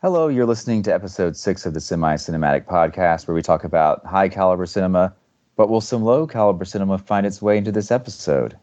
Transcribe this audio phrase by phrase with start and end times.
[0.00, 4.06] Hello, you're listening to episode six of the Semi Cinematic Podcast, where we talk about
[4.06, 5.12] high caliber cinema,
[5.56, 8.56] but will some low caliber cinema find its way into this episode?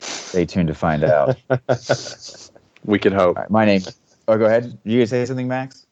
[0.00, 1.36] Stay tuned to find out.
[2.84, 3.36] We can hope.
[3.36, 3.82] All right, my name.
[4.26, 4.76] Oh, go ahead.
[4.84, 5.86] You gonna say something, Max?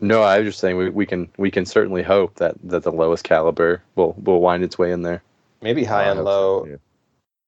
[0.00, 2.90] No, I was just saying we, we can we can certainly hope that, that the
[2.90, 5.22] lowest caliber will will wind its way in there.
[5.60, 6.78] Maybe high oh, I and hope so, low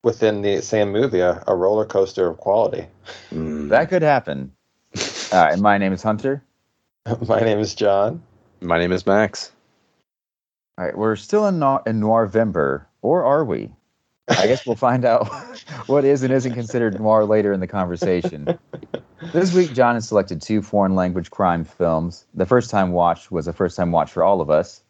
[0.03, 2.87] within the same movie, a, a roller coaster of quality.
[3.33, 3.71] Mm.
[3.71, 4.53] That could happen.
[5.33, 6.43] All right, my name is Hunter.
[7.29, 8.21] My name is John.
[8.61, 9.53] My name is Max.
[10.79, 13.71] All right, we're still in, no- in Noirvember, or are we?
[14.29, 15.29] I guess we'll find out
[15.87, 18.59] what is and isn't considered noir later in the conversation.
[19.33, 22.27] This week, John has selected two foreign language crime films.
[22.35, 24.83] The first time watch was a first time watch for all of us,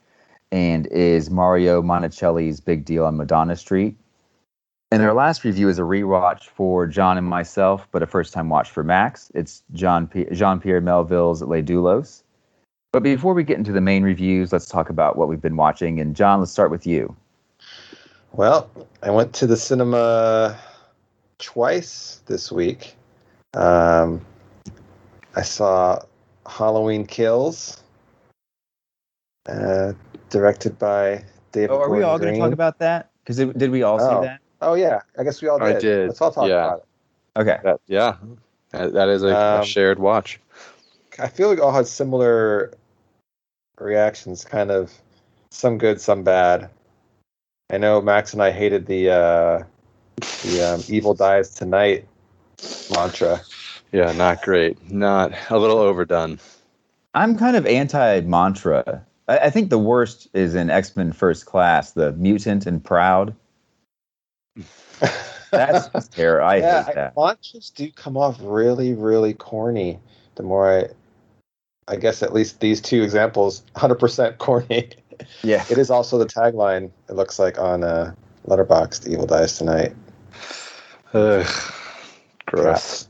[0.53, 3.97] and is Mario Monicelli's Big Deal on Madonna Street.
[4.93, 8.49] And our last review is a rewatch for John and myself, but a first time
[8.49, 9.33] watch for Max.
[9.35, 12.23] It's John P- Jean Pierre Melville's Les Doulos.
[12.93, 16.01] But before we get into the main reviews, let's talk about what we've been watching.
[16.01, 17.15] And John, let's start with you.
[18.33, 18.71] Well,
[19.03, 20.57] I went to the cinema
[21.39, 22.95] twice this week.
[23.55, 24.25] Um,
[25.35, 25.99] I saw
[26.49, 27.83] Halloween Kills,
[29.49, 29.95] uh,
[30.31, 31.71] directed by David.
[31.71, 33.11] Oh, are we all going to talk about that?
[33.25, 34.21] Because did we all Oh.
[34.23, 34.41] see that?
[34.61, 35.69] Oh yeah, I guess we all did.
[35.69, 35.81] I did.
[35.81, 36.65] did, Let's all talk yeah.
[36.65, 37.41] about it.
[37.41, 37.59] Okay.
[37.63, 38.17] That yeah,
[38.71, 40.41] that, that is a, a Um, shared watch.
[41.19, 42.73] I feel like all had similar
[43.79, 44.93] reactions, kind of
[45.51, 46.71] some good, some bad.
[47.71, 49.63] I know Max and I hated the uh,
[50.45, 52.07] the um, "Evil dies tonight"
[52.95, 53.41] mantra.
[53.93, 54.91] Yeah, not great.
[54.91, 56.39] Not a little overdone.
[57.15, 59.05] I'm kind of anti mantra.
[59.29, 63.35] I, I think the worst is in X Men First Class, the mutant and proud.
[65.51, 66.47] That's just terrible.
[66.47, 67.17] I yeah, hate that.
[67.17, 69.99] mantras do come off really, really corny.
[70.37, 70.89] The more I,
[71.93, 74.91] I guess at least these two examples, 100% corny.
[75.43, 75.65] Yeah.
[75.71, 76.91] It is also the tagline.
[77.09, 78.15] It looks like on uh,
[78.47, 79.95] Letterboxd, "Evil dies tonight."
[81.15, 81.73] Ugh,
[82.47, 83.09] gross.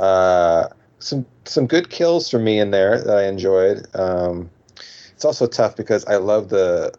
[0.00, 0.68] Uh,
[1.00, 3.86] some some good kills for me in there that I enjoyed.
[3.94, 4.50] Um,
[5.14, 6.94] it's also tough because I love the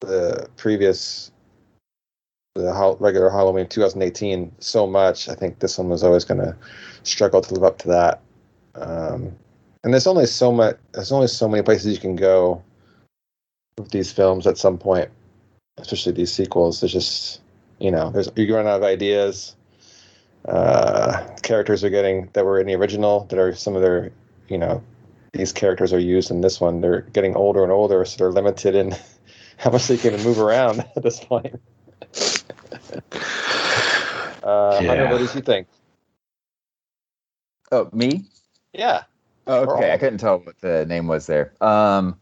[0.00, 1.31] the previous
[2.54, 5.28] the regular Halloween 2018 so much.
[5.28, 6.56] I think this one was always going to
[7.02, 8.20] struggle to live up to that.
[8.74, 9.34] Um,
[9.84, 10.76] and there's only so much.
[10.92, 12.62] There's only so many places you can go
[13.78, 15.10] with these films at some point,
[15.78, 16.80] especially these sequels.
[16.80, 17.40] There's just
[17.78, 19.56] you know, there's you run out of ideas
[20.46, 24.10] uh, characters are getting that were in the original that are some of their
[24.48, 24.82] you know
[25.32, 28.74] these characters are used in this one they're getting older and older so they're limited
[28.74, 28.94] in
[29.56, 31.60] how much they can move around at this point
[34.42, 35.12] uh, Hunter, Yeah.
[35.12, 35.66] what did you think
[37.70, 38.24] Oh, me?
[38.72, 39.04] yeah
[39.46, 39.88] Oh, okay.
[39.88, 39.92] all.
[39.94, 41.52] I couldn't tell what the name was there.
[41.60, 42.16] Um,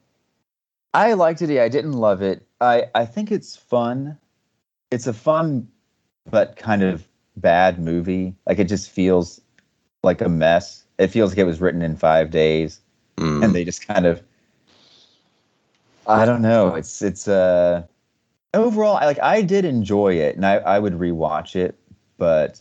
[0.94, 1.50] I liked it.
[1.60, 2.46] I didn't love it.
[2.60, 4.16] I I think it's fun.
[4.90, 5.69] It's a fun,
[6.30, 8.34] but kind of bad movie.
[8.46, 9.40] Like it just feels
[10.02, 10.84] like a mess.
[10.98, 12.80] It feels like it was written in five days.
[13.16, 13.44] Mm.
[13.44, 14.22] and they just kind of
[16.06, 16.74] I don't know.
[16.74, 17.82] It's it's uh
[18.55, 21.77] overall I like I did enjoy it and I, I would rewatch it,
[22.16, 22.61] but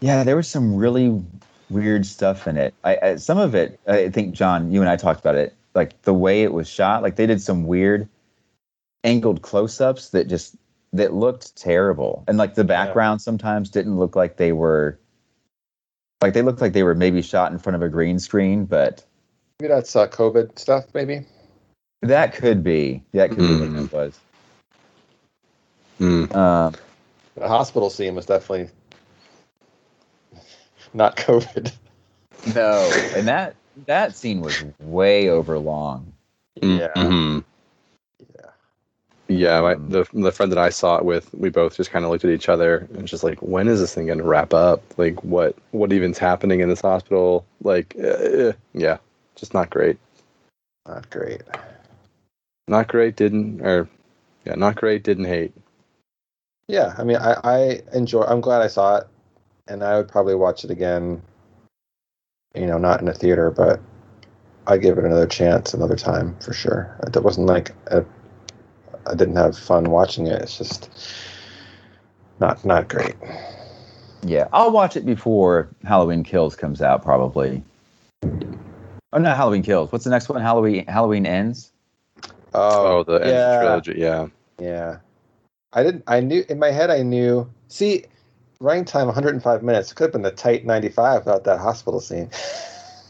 [0.00, 1.22] yeah, there was some really
[1.70, 2.74] weird stuff in it.
[2.84, 6.00] I, I some of it I think John, you and I talked about it, like
[6.02, 8.08] the way it was shot, like they did some weird
[9.04, 10.56] angled close-ups that just
[10.92, 12.24] that looked terrible.
[12.28, 14.98] And like the background sometimes didn't look like they were
[16.22, 19.04] like they looked like they were maybe shot in front of a green screen, but
[19.60, 21.24] maybe that's uh, covid stuff maybe
[22.02, 23.02] That could be.
[23.12, 23.84] That could be what Mm.
[23.84, 24.18] it was.
[26.00, 26.34] Mm.
[26.34, 26.74] Um,
[27.36, 28.68] the hospital scene was definitely
[30.94, 31.72] not covid
[32.54, 36.12] no, and that that scene was way over long.
[36.62, 36.92] Yeah.
[36.96, 37.44] Mhm.
[38.34, 38.50] yeah
[39.28, 42.04] Yeah, my, Um, the the friend that I saw it with, we both just kind
[42.04, 44.54] of looked at each other and just like, when is this thing going to wrap
[44.54, 44.82] up?
[44.96, 47.44] Like, what what even's happening in this hospital?
[47.62, 48.98] Like, uh, yeah,
[49.34, 49.98] just not great.
[50.86, 51.42] not great
[52.68, 53.16] Not great.
[53.16, 53.88] Didn't or
[54.44, 55.02] yeah, not great.
[55.02, 55.52] Didn't hate.
[56.68, 58.22] Yeah, I mean, I, I enjoy.
[58.22, 59.06] I'm glad I saw it,
[59.68, 61.22] and I would probably watch it again.
[62.54, 63.80] You know, not in a theater, but
[64.66, 66.96] I'd give it another chance another time for sure.
[67.06, 68.04] It wasn't like a,
[69.06, 70.42] I didn't have fun watching it.
[70.42, 70.90] It's just
[72.40, 73.14] not not great.
[74.22, 77.62] Yeah, I'll watch it before Halloween Kills comes out, probably.
[78.24, 79.92] Oh, not Halloween Kills.
[79.92, 80.40] What's the next one?
[80.40, 81.70] Halloween Halloween Ends.
[82.54, 83.58] Oh, oh the the yeah.
[83.60, 83.94] trilogy.
[83.98, 84.26] Yeah.
[84.58, 84.96] Yeah,
[85.76, 86.02] I didn't.
[86.06, 86.90] I knew in my head.
[86.90, 87.48] I knew.
[87.68, 88.04] See,
[88.60, 89.92] running time 105 minutes.
[89.92, 92.30] Could have been a tight 95 without that hospital scene.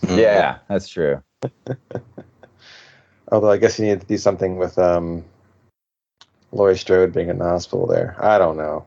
[0.08, 1.20] Yeah, that's true.
[3.32, 5.24] Although I guess you need to do something with um,
[6.52, 8.14] Laurie Strode being in the hospital there.
[8.18, 8.84] I don't know.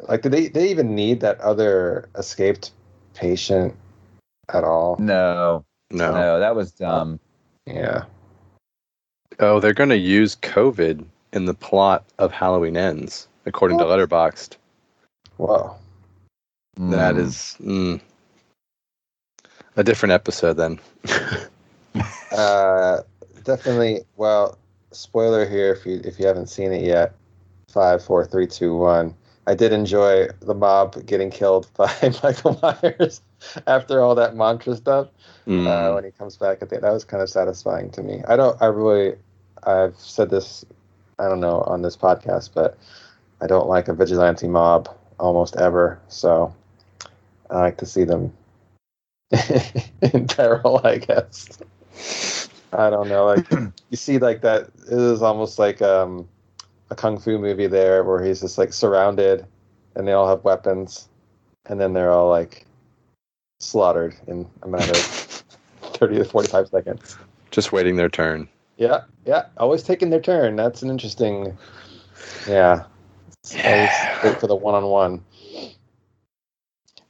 [0.00, 2.72] Like, did they they even need that other escaped
[3.14, 3.74] patient
[4.52, 4.96] at all?
[4.98, 6.12] No, No.
[6.12, 7.20] no, that was dumb.
[7.64, 8.04] Yeah.
[9.38, 14.56] Oh, they're going to use COVID in the plot of Halloween Ends, according to Letterboxd.
[15.38, 15.76] Wow.
[16.76, 17.18] That Mm.
[17.18, 18.00] is mm,
[19.76, 20.80] a different episode then.
[22.32, 23.02] Uh,
[23.42, 24.02] definitely.
[24.16, 24.56] Well,
[24.92, 27.14] spoiler here if you if you haven't seen it yet.
[27.68, 29.14] Five, four, three, two, one.
[29.46, 31.92] I did enjoy the mob getting killed by
[32.22, 33.20] Michael Myers
[33.66, 35.08] after all that mantra stuff.
[35.46, 35.66] Mm.
[35.66, 38.22] uh, when he comes back at the that was kind of satisfying to me.
[38.28, 39.16] I don't I really
[39.64, 40.64] I've said this
[41.20, 42.78] I don't know on this podcast, but
[43.42, 44.88] I don't like a vigilante mob
[45.18, 46.00] almost ever.
[46.08, 46.54] So
[47.50, 48.32] I like to see them
[50.02, 51.58] in peril, I guess.
[52.72, 53.50] I don't know, like
[53.90, 56.26] you see like that it is almost like um
[56.90, 59.44] a kung fu movie there where he's just like surrounded
[59.94, 61.08] and they all have weapons
[61.66, 62.64] and then they're all like
[63.58, 64.96] slaughtered in a matter of
[65.82, 67.18] 30 to 45 seconds.
[67.50, 68.48] Just waiting their turn.
[68.80, 70.56] Yeah, yeah, always taking their turn.
[70.56, 71.56] That's an interesting.
[72.48, 72.84] Yeah,
[73.42, 73.90] It's always
[74.22, 75.22] great for the one-on-one.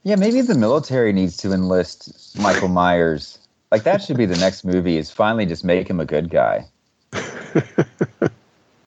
[0.02, 3.38] Yeah, maybe the military needs to enlist Michael Myers.
[3.70, 4.96] Like that should be the next movie.
[4.96, 6.66] Is finally just make him a good guy.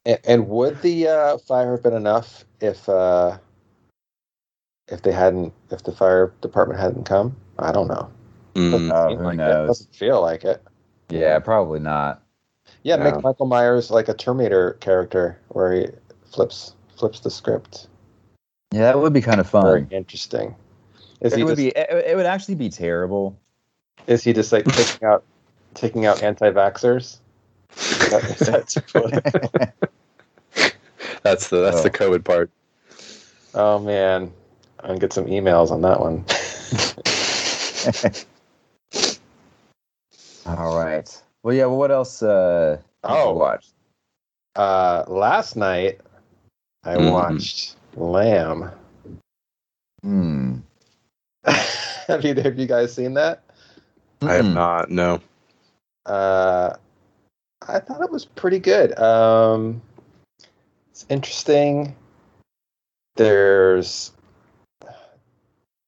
[0.05, 3.37] And, and would the uh, fire have been enough if uh,
[4.89, 7.37] if they hadn't if the fire department hadn't come?
[7.57, 8.11] I don't know.
[8.55, 8.91] Mm.
[8.91, 9.37] Oh, Seem who like it.
[9.37, 9.67] knows?
[9.69, 10.61] Doesn't feel like it.
[11.07, 12.22] Yeah, probably not.
[12.83, 13.03] Yeah, Yeah.
[13.11, 15.87] make Michael Myers like a Terminator character where he
[16.31, 17.87] flips flips the script.
[18.71, 19.63] Yeah, that would be kind of fun.
[19.63, 20.55] Very interesting.
[21.21, 21.67] Is It he would just, be.
[21.69, 23.37] It, it would actually be terrible.
[24.07, 25.23] is he just like taking out
[25.73, 27.17] taking out anti-vaxxers?
[27.77, 28.83] Is that- is
[31.23, 32.09] That's the that's the Oh.
[32.11, 32.49] COVID part.
[33.55, 34.31] oh man,
[34.81, 36.25] I'm gonna get some emails on that one.
[40.45, 41.21] All right.
[41.43, 41.65] Well, yeah.
[41.65, 42.23] Well, what else?
[42.23, 43.33] Uh, did you Oh.
[43.33, 43.67] watch.
[44.55, 45.99] Uh, last night
[46.83, 47.11] I Mhm.
[47.11, 48.71] watched Lamb.
[50.01, 50.57] Hmm.
[52.07, 53.41] have you have you guys seen that?
[54.21, 54.89] I have not.
[54.89, 55.19] No.
[56.05, 56.75] Uh,
[57.67, 58.97] I thought it was pretty good.
[58.99, 59.81] Um,
[60.91, 61.95] it's interesting.
[63.15, 64.11] There's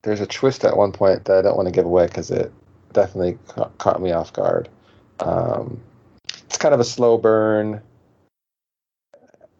[0.04, 2.51] there's a twist at one point that I don't want to give away because it
[2.94, 4.69] definitely ca- caught me off guard.
[5.20, 5.82] Um,
[6.46, 7.82] it's kind of a slow burn.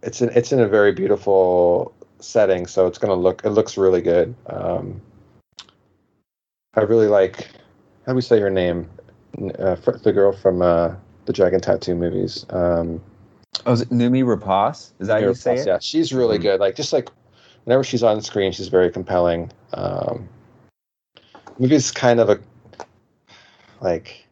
[0.04, 4.02] It's in it's in a very beautiful setting, so it's gonna look it looks really
[4.02, 4.36] good.
[4.48, 5.02] Um,
[6.75, 7.50] I really like
[8.06, 8.90] how do we say her name?
[9.60, 12.46] uh, the girl from uh, the Dragon Tattoo movies.
[12.50, 13.01] Um,
[13.66, 14.92] Oh, is it Noomi Rapace?
[15.00, 15.68] Is that how you Mira say it?
[15.68, 16.42] Yeah, she's really Mhm.
[16.42, 16.60] good.
[16.60, 17.10] Like just like
[17.63, 19.51] whenever she's on screen, she's very compelling.
[19.74, 20.28] Um,
[21.58, 22.40] movie's kind of a
[23.81, 24.25] like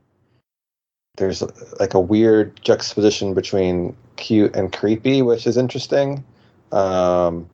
[1.16, 1.44] there's
[1.80, 6.24] like a weird juxtaposition between cute and creepy, which is interesting.
[6.72, 7.50] Um,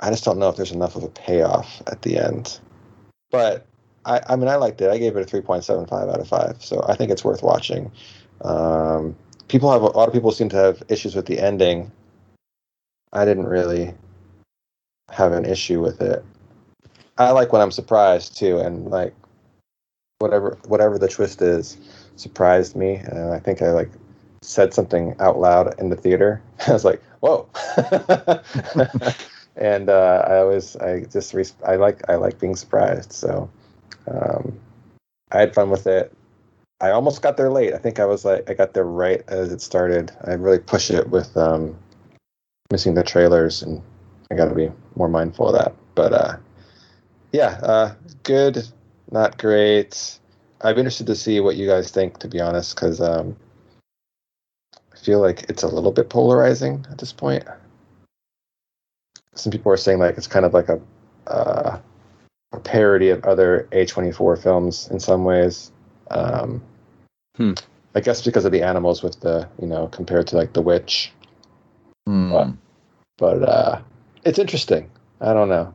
[0.00, 2.60] I just don't know if there's enough of a payoff at the end,
[3.30, 3.66] but
[4.04, 4.90] I, I mean, I liked it.
[4.90, 7.24] I gave it a three point seven five out of five, so I think it's
[7.24, 7.90] worth watching.
[8.42, 9.16] Um,
[9.48, 11.90] people have a lot of people seem to have issues with the ending.
[13.12, 13.94] I didn't really
[15.10, 16.24] have an issue with it.
[17.16, 19.14] I like when I'm surprised too, and like
[20.20, 21.76] whatever whatever the twist is
[22.18, 23.90] surprised me, and I think I like
[24.42, 26.42] said something out loud in the theater.
[26.66, 27.48] I was like, "Whoa!"
[29.56, 31.34] and uh, I always I just
[31.66, 33.50] I like I like being surprised, so
[34.10, 34.58] um,
[35.32, 36.12] I had fun with it.
[36.80, 37.74] I almost got there late.
[37.74, 40.12] I think I was like I got there right as it started.
[40.24, 41.76] I really push it with um,
[42.70, 43.82] missing the trailers, and
[44.30, 45.74] I got to be more mindful of that.
[45.94, 46.36] But uh,
[47.32, 48.64] yeah, uh, good,
[49.10, 50.18] not great.
[50.62, 52.18] I'm interested to see what you guys think.
[52.18, 53.36] To be honest, because um,
[54.74, 57.44] I feel like it's a little bit polarizing at this point.
[59.34, 60.80] Some people are saying like it's kind of like a
[61.28, 61.78] uh,
[62.52, 65.70] a parody of other A24 films in some ways.
[66.10, 66.62] Um,
[67.36, 67.52] Hmm.
[67.94, 71.12] I guess because of the animals with the you know compared to like The Witch,
[72.06, 72.30] Hmm.
[72.32, 72.48] What?
[73.16, 73.80] but uh,
[74.24, 74.90] it's interesting.
[75.20, 75.74] I don't know.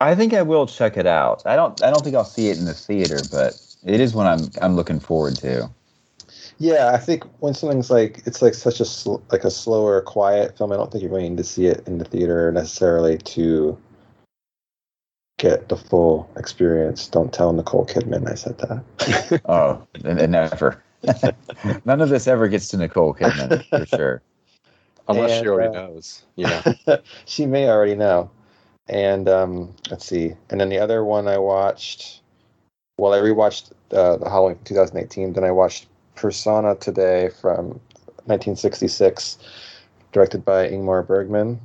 [0.00, 1.42] I think I will check it out.
[1.46, 1.82] I don't.
[1.82, 4.50] I don't think I'll see it in the theater, but it is one I'm.
[4.60, 5.70] I'm looking forward to.
[6.58, 10.56] Yeah, I think when something's like it's like such a sl- like a slower, quiet
[10.56, 13.78] film, I don't think you're going to see it in the theater necessarily to
[15.38, 17.08] get the full experience.
[17.08, 19.42] Don't tell Nicole Kidman I said that.
[19.48, 20.82] oh, and, and never.
[21.84, 24.22] None of this ever gets to Nicole Kidman for sure.
[25.08, 26.62] Unless And, she already uh, knows, you know.
[27.24, 28.30] she may already know.
[28.88, 30.34] And um, let's see.
[30.50, 32.21] And then the other one I watched,
[33.02, 35.32] well, I rewatched uh, the Halloween 2018.
[35.32, 37.80] Then I watched Persona today from
[38.26, 39.38] 1966,
[40.12, 41.60] directed by Ingmar Bergman.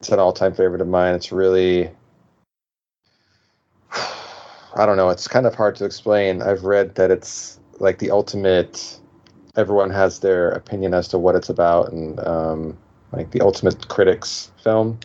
[0.00, 1.14] It's an all-time favorite of mine.
[1.14, 1.88] It's really,
[3.92, 5.08] I don't know.
[5.08, 6.42] It's kind of hard to explain.
[6.42, 9.00] I've read that it's like the ultimate.
[9.56, 12.76] Everyone has their opinion as to what it's about, and um,
[13.10, 14.98] like the ultimate critics film.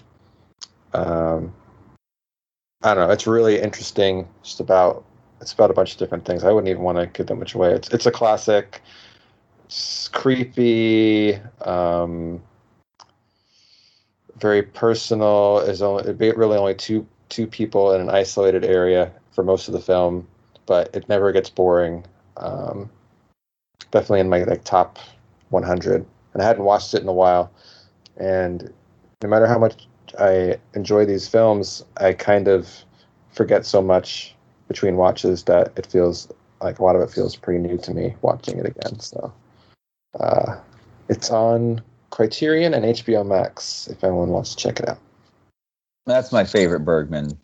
[0.94, 1.54] Um,
[2.82, 3.14] I don't know.
[3.14, 4.28] It's really interesting.
[4.44, 5.06] Just about
[5.42, 6.44] it's about a bunch of different things.
[6.44, 7.74] I wouldn't even want to give that much away.
[7.74, 8.82] It's it's a classic.
[9.66, 11.36] It's creepy.
[11.62, 12.42] Um,
[14.38, 15.60] very personal.
[15.60, 19.74] Is only be really only two two people in an isolated area for most of
[19.74, 20.28] the film,
[20.66, 22.06] but it never gets boring.
[22.38, 22.90] Um,
[23.92, 25.00] definitely in my like top
[25.50, 27.52] 100, and I hadn't watched it in a while.
[28.18, 28.74] And
[29.22, 29.88] no matter how much
[30.20, 32.70] I enjoy these films, I kind of
[33.32, 34.36] forget so much
[34.70, 38.16] between watches that it feels like a lot of it feels pretty new to me
[38.22, 39.00] watching it again.
[39.00, 39.34] So
[40.18, 40.58] uh,
[41.10, 45.00] it's on Criterion and HBO Max if anyone wants to check it out.
[46.06, 47.38] That's my favorite Bergman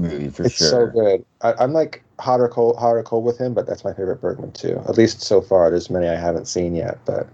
[0.00, 0.68] movie for it's sure.
[0.68, 1.24] so good.
[1.40, 4.20] I, I'm like hot or cold, hot or cold with him, but that's my favorite
[4.20, 4.82] Bergman too.
[4.88, 5.70] At least so far.
[5.70, 7.26] There's many I haven't seen yet, but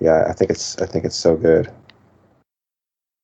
[0.00, 1.70] yeah, I think it's I think it's so good,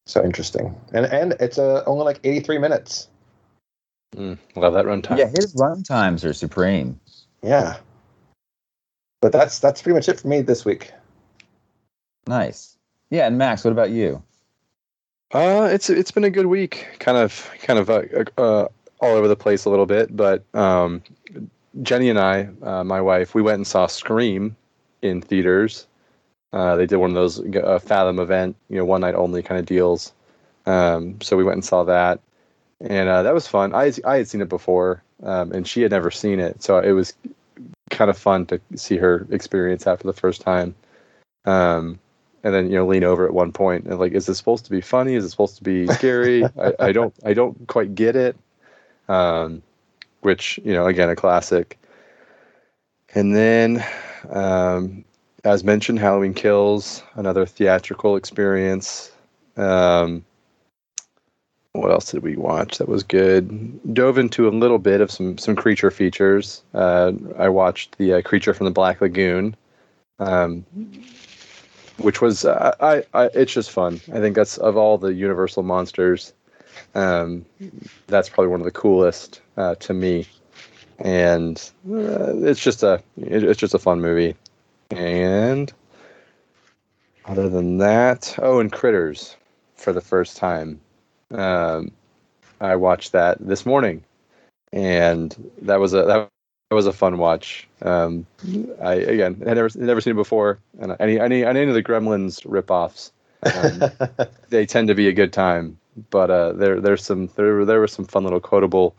[0.07, 3.09] so interesting, and and it's uh, only like 83 minutes.
[4.17, 5.19] Mm, love that runtime.
[5.19, 6.99] Yeah, his run times are supreme.
[7.43, 7.77] Yeah,
[9.21, 10.93] but that's that's pretty much it for me this week.
[12.27, 12.77] Nice.
[13.11, 14.23] Yeah, and Max, what about you?
[15.33, 16.87] Uh, it's it's been a good week.
[16.99, 18.03] Kind of kind of uh,
[18.37, 18.69] uh,
[19.01, 21.03] all over the place a little bit, but um,
[21.81, 24.57] Jenny and I, uh, my wife, we went and saw Scream
[25.01, 25.87] in theaters.
[26.53, 29.59] Uh, they did one of those uh, Fathom event, you know, one night only kind
[29.59, 30.13] of deals.
[30.67, 32.21] Um, so we went and saw that,
[32.83, 33.75] and uh, that was fun.
[33.75, 36.93] I I had seen it before, um, and she had never seen it, so it
[36.93, 37.15] was
[37.91, 40.75] kind of fun to see her experience that for the first time.
[41.45, 41.99] Um,
[42.45, 44.71] and then you know lean over at one point and like, is this supposed to
[44.71, 45.15] be funny?
[45.15, 46.45] Is it supposed to be scary?
[46.61, 48.37] I, I don't I don't quite get it.
[49.09, 49.63] Um,
[50.23, 51.79] which you know again a classic.
[53.15, 53.85] And then,
[54.31, 55.05] um,
[55.45, 59.13] as mentioned, Halloween Kills, another theatrical experience.
[59.57, 60.25] Um,
[61.73, 63.95] what else did we watch that was good?
[63.95, 66.63] Dove into a little bit of some some creature features.
[66.75, 69.57] Uh, I watched the uh, Creature from the Black Lagoon,
[70.19, 70.67] um,
[71.97, 74.01] which was uh, I, I it's just fun.
[74.13, 76.35] I think that's of all the Universal monsters,
[76.95, 77.47] um,
[78.07, 80.27] that's probably one of the coolest uh, to me,
[80.99, 84.37] and uh, it's just a it, it's just a fun movie.
[84.91, 85.73] And
[87.25, 89.37] other than that, oh, and Critters
[89.75, 90.79] for the first time.
[91.33, 91.93] Um,
[92.61, 94.05] I watched that this morning,
[94.73, 96.31] and that was a that
[96.71, 97.69] was a fun watch.
[97.83, 98.27] Um,
[98.81, 102.47] I again had never never seen it before, and any any any of the Gremlins
[102.47, 103.11] ripoffs,
[103.43, 105.79] um, they tend to be a good time.
[106.11, 108.95] But uh, there there's some there there were some fun little quotable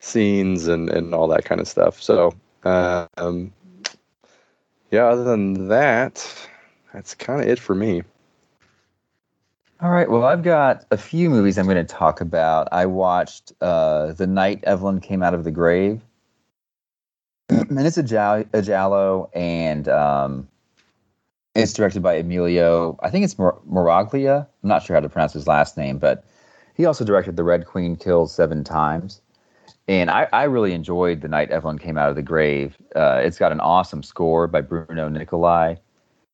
[0.00, 2.00] scenes and and all that kind of stuff.
[2.00, 3.52] So um,
[4.90, 6.48] yeah, other than that,
[6.92, 8.02] that's kind of it for me.
[9.82, 10.08] All right.
[10.08, 12.68] Well, I've got a few movies I'm going to talk about.
[12.70, 16.00] I watched uh, The Night Evelyn Came Out of the Grave.
[17.48, 20.46] and it's a, a giallo, and um,
[21.56, 22.96] it's directed by Emilio.
[23.02, 24.46] I think it's Mor- Moraglia.
[24.62, 26.24] I'm not sure how to pronounce his last name, but
[26.76, 29.20] he also directed The Red Queen Kills Seven Times.
[29.88, 32.76] And I, I really enjoyed The Night Evelyn Came Out of the Grave.
[32.94, 35.74] Uh, it's got an awesome score by Bruno Nicolai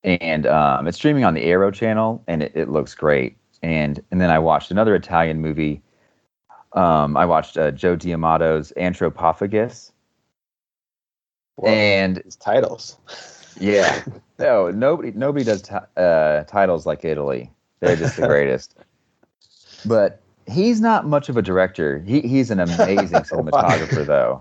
[0.05, 3.37] and um, it's streaming on the Arrow channel, and it, it looks great.
[3.63, 5.83] And and then I watched another Italian movie.
[6.75, 9.93] Um, I watched uh, Joe D'Amato's Anthropophagus,
[11.65, 12.99] and these titles.
[13.61, 14.05] yeah,
[14.39, 17.51] no, nobody nobody does ti uh, titles like Italy.
[17.81, 18.75] They're just the greatest.
[19.87, 22.01] But he's not much of a director.
[22.01, 24.41] He he's an amazing cinematographer, though.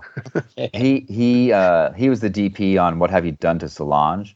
[0.74, 4.34] He he uh, he was the DP on What Have You Done to Solange,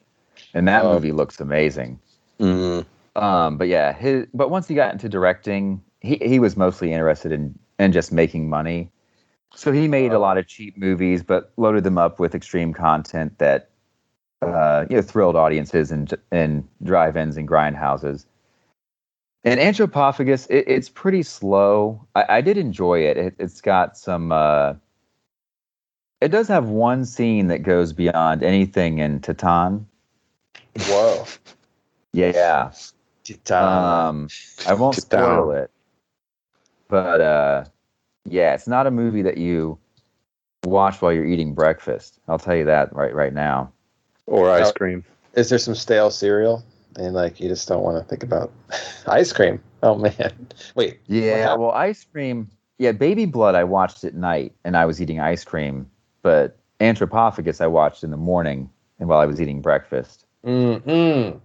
[0.54, 0.94] and that Oh.
[0.94, 1.99] movie looks amazing.
[2.40, 2.85] Mm.
[3.16, 7.32] Um, but yeah, his but once he got into directing, he he was mostly interested
[7.32, 8.90] in in just making money.
[9.54, 13.38] So he made a lot of cheap movies, but loaded them up with extreme content
[13.38, 13.68] that
[14.40, 18.25] uh, you know thrilled audiences and and drive-ins and grindhouses.
[19.44, 22.06] And Anthropophagus, it, it's pretty slow.
[22.14, 23.16] I, I did enjoy it.
[23.16, 23.35] it.
[23.38, 24.32] It's got some.
[24.32, 24.75] Uh,
[26.21, 29.85] it does have one scene that goes beyond anything in Titane.
[30.80, 31.24] Whoa.
[32.12, 32.70] Yeah.
[33.50, 34.28] Um,
[34.66, 35.00] I won't Titane.
[35.00, 35.70] spoil it,
[36.88, 37.64] but uh,
[38.24, 39.78] yeah, it's not a movie that you
[40.64, 42.18] watch while you're eating breakfast.
[42.28, 43.72] I'll tell you that right right now.
[44.26, 44.72] Or ice Oh.
[44.72, 45.04] cream.
[45.34, 46.62] Is there some stale cereal?
[46.96, 48.52] And like you just don't want to think about
[49.06, 49.62] ice cream.
[49.82, 50.34] Oh man.
[50.74, 51.00] Wait.
[51.06, 52.50] Yeah, well, ice cream.
[52.78, 53.54] Yeah, Baby Blood.
[53.54, 55.88] I watched at night, and I was eating ice cream.
[56.22, 60.26] But Anthropophagus, I watched in the morning, and while I was eating breakfast.
[60.44, 61.40] Mm-mm.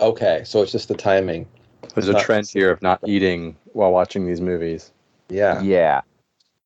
[0.00, 1.46] Okay, so it's just the timing.
[1.94, 4.92] There's a Not- trend here of not eating while watching these movies.
[5.28, 5.60] Yeah.
[5.62, 6.02] Yeah,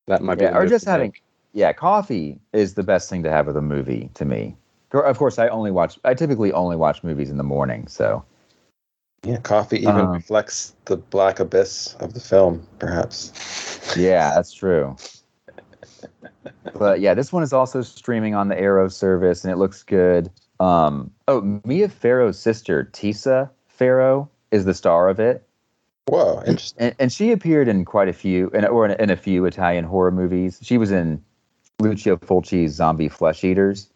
[0.06, 0.44] That might be.
[0.44, 0.92] yeah, the or just thing.
[0.92, 1.14] having.
[1.52, 4.56] Yeah, coffee is the best thing to have with a movie to me.
[4.92, 5.98] Of course, I only watch.
[6.04, 7.86] I typically only watch movies in the morning.
[7.88, 8.24] So
[9.24, 13.32] Yeah, coffee even Um, reflects the black abyss of the film, perhaps.
[13.96, 14.96] yeah, that's true.
[16.74, 20.30] but yeah, this one is also streaming on the Arrow service, and it looks good.
[20.60, 25.46] Um, oh, Mia Farrow's sister, Tisa Farrow, is the star of it.
[26.06, 26.78] Whoa, interesting.
[26.78, 29.84] and, and she appeared in quite a few, in, or in, in a few Italian
[29.84, 30.58] horror movies.
[30.62, 31.24] She was in
[31.78, 33.88] Lucio Fulci's Zombie Flesh Eaters,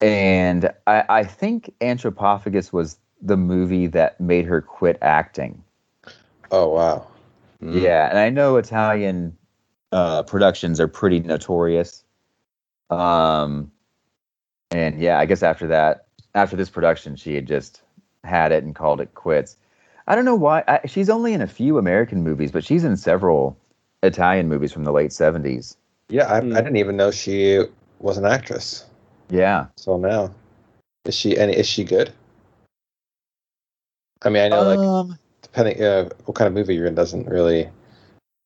[0.00, 5.62] and I, I think Anthropophagus was the movie that made her quit acting.
[6.50, 7.06] Oh wow.
[7.62, 7.82] Mm.
[7.82, 9.36] Yeah, and I know Italian
[9.90, 12.04] uh, productions are pretty notorious.
[12.90, 13.71] Um,
[14.72, 17.82] and yeah, I guess after that, after this production, she had just
[18.24, 19.56] had it and called it quits.
[20.06, 20.64] I don't know why.
[20.66, 23.56] I, she's only in a few American movies, but she's in several
[24.02, 25.76] Italian movies from the late seventies.
[26.08, 26.56] Yeah, I, Hmm.
[26.56, 27.62] I didn't even know she
[28.00, 28.86] was an actress.
[29.30, 30.34] Yeah, So now,
[31.04, 31.54] is she any?
[31.56, 32.12] Is she good?
[34.24, 37.26] I mean, I know like um, depending uh, what kind of movie you're in doesn't
[37.26, 37.68] really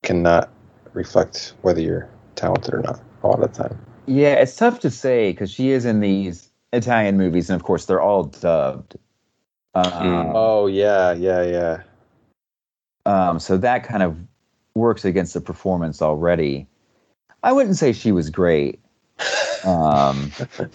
[0.02, 0.50] cannot
[0.92, 3.85] reflect whether you're talented or not a lot of the time.
[4.06, 7.86] Yeah, it's tough to say because she is in these Italian movies, and of course
[7.86, 8.96] they're all dubbed.
[9.74, 11.82] Um, Oh yeah, yeah, yeah.
[13.04, 14.16] Um, so that kind of
[14.74, 16.66] works against the performance already.
[17.42, 18.80] I wouldn't say she was great,
[19.64, 20.32] um,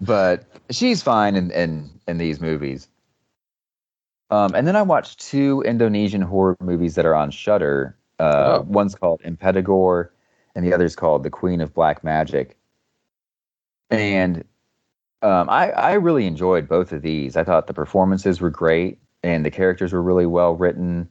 [0.00, 2.88] but she's fine in, in, in these movies.
[4.30, 7.96] Um, and then I watched two Indonesian horror movies that are on Shudder.
[8.18, 8.66] Uh, Oh.
[8.68, 10.08] One's called Impetigore,
[10.54, 12.56] and the other is called The Queen of Black Magic.
[13.90, 14.44] And
[15.22, 17.36] um, I, I really enjoyed both of these.
[17.36, 21.08] I thought the performances were great and the characters were really well written.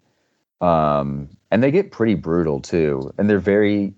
[0.62, 3.12] Um, and they get pretty brutal too.
[3.18, 3.94] And they're very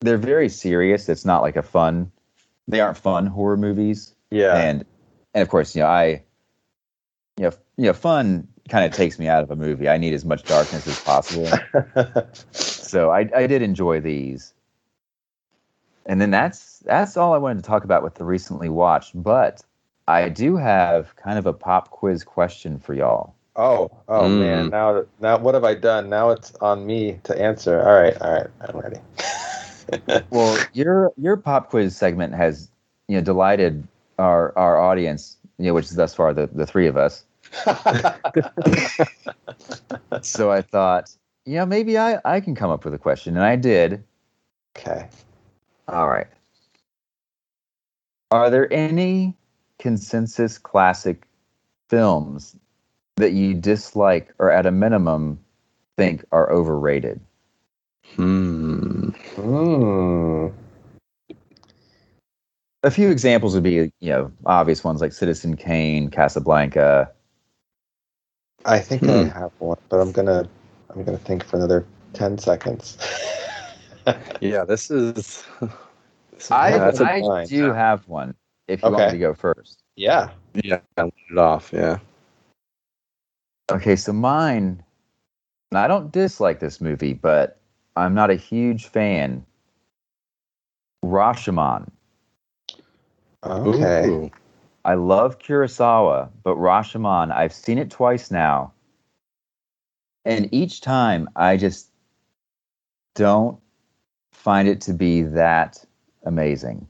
[0.00, 1.08] they're very serious.
[1.08, 2.10] It's not like a fun
[2.66, 4.14] they aren't fun horror movies.
[4.30, 4.56] Yeah.
[4.56, 4.84] And
[5.34, 6.22] and of course, you know, I
[7.36, 9.88] you know, you know, fun kind of takes me out of a movie.
[9.90, 11.50] I need as much darkness as possible.
[12.52, 14.53] so I I did enjoy these.
[16.06, 19.12] And then that's that's all I wanted to talk about with the recently watched.
[19.22, 19.62] But
[20.08, 23.34] I do have kind of a pop quiz question for y'all.
[23.56, 24.38] oh, oh Mm.
[24.38, 24.70] man.
[24.70, 26.08] Now, now, what have I done?
[26.10, 27.80] Now it's on me to answer.
[27.80, 28.46] All right, all right.
[28.60, 28.96] I'm ready.
[30.30, 32.70] Well, your your pop quiz segment has
[33.08, 33.86] you know delighted
[34.18, 37.24] our our audience, you know, which is thus far the the three of us.
[40.22, 41.10] So I thought,
[41.44, 44.04] you know, maybe I I can come up with a question, and I did.
[44.76, 45.08] okay.
[45.88, 46.28] All right.
[48.30, 49.36] Are there any
[49.78, 51.26] consensus classic
[51.88, 52.56] films
[53.16, 55.40] that you dislike or at a minimum
[55.96, 57.20] think are overrated?
[58.16, 59.10] Hmm.
[59.36, 60.48] Hmm.
[62.82, 67.12] A few examples would be, you know, obvious ones like Citizen Kane, Casablanca.
[68.64, 69.28] I think I Hmm.
[69.28, 70.48] have one, but I'm gonna
[70.90, 72.98] I'm gonna think for another ten seconds.
[74.40, 75.14] Yeah, this is.
[75.14, 77.46] this is- I, yeah, that's a- I fine.
[77.46, 78.34] do have one.
[78.68, 79.82] If you want me to go first.
[79.96, 80.30] yeah.
[80.54, 81.70] yeah, I let it off.
[81.72, 81.98] Yeah.
[83.70, 84.82] Okay, so mine.
[85.70, 87.58] and I don't dislike this movie, but
[87.96, 89.44] I'm not a huge fan.
[91.04, 91.90] Rashomon.
[93.44, 94.06] Okay.
[94.08, 94.30] Ooh.
[94.84, 98.72] I love Kurosawa, but Rashomon, I've seen it twice now.
[100.24, 101.90] And each time I just
[103.14, 103.58] don't
[104.44, 105.82] find it to be that
[106.24, 106.86] amazing.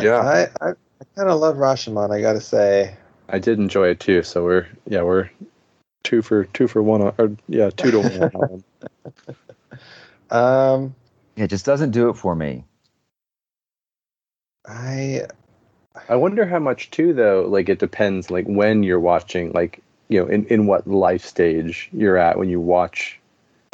[0.00, 0.18] Yeah.
[0.20, 2.12] I I, I kind of love Rashomon.
[2.12, 2.96] I gotta say.
[3.28, 4.22] I did enjoy it too.
[4.22, 5.28] So we're yeah we're
[6.04, 8.22] two for two for one on- or yeah two to one.
[8.22, 8.64] on one.
[10.30, 10.94] Um,
[11.36, 12.62] It just doesn't do it for me.
[14.66, 15.22] I
[16.10, 17.46] I wonder how much too, though.
[17.48, 21.88] Like it depends, like when you're watching, like you know, in in what life stage
[21.92, 23.18] you're at when you watch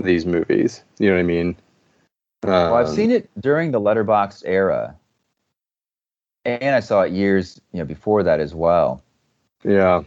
[0.02, 0.82] these movies.
[0.98, 1.56] You know what I mean?
[2.44, 4.94] Um, Well, I've seen it during the Letterboxd era,
[6.44, 9.02] and I saw it years you know before that as well.
[9.64, 10.02] Yeah.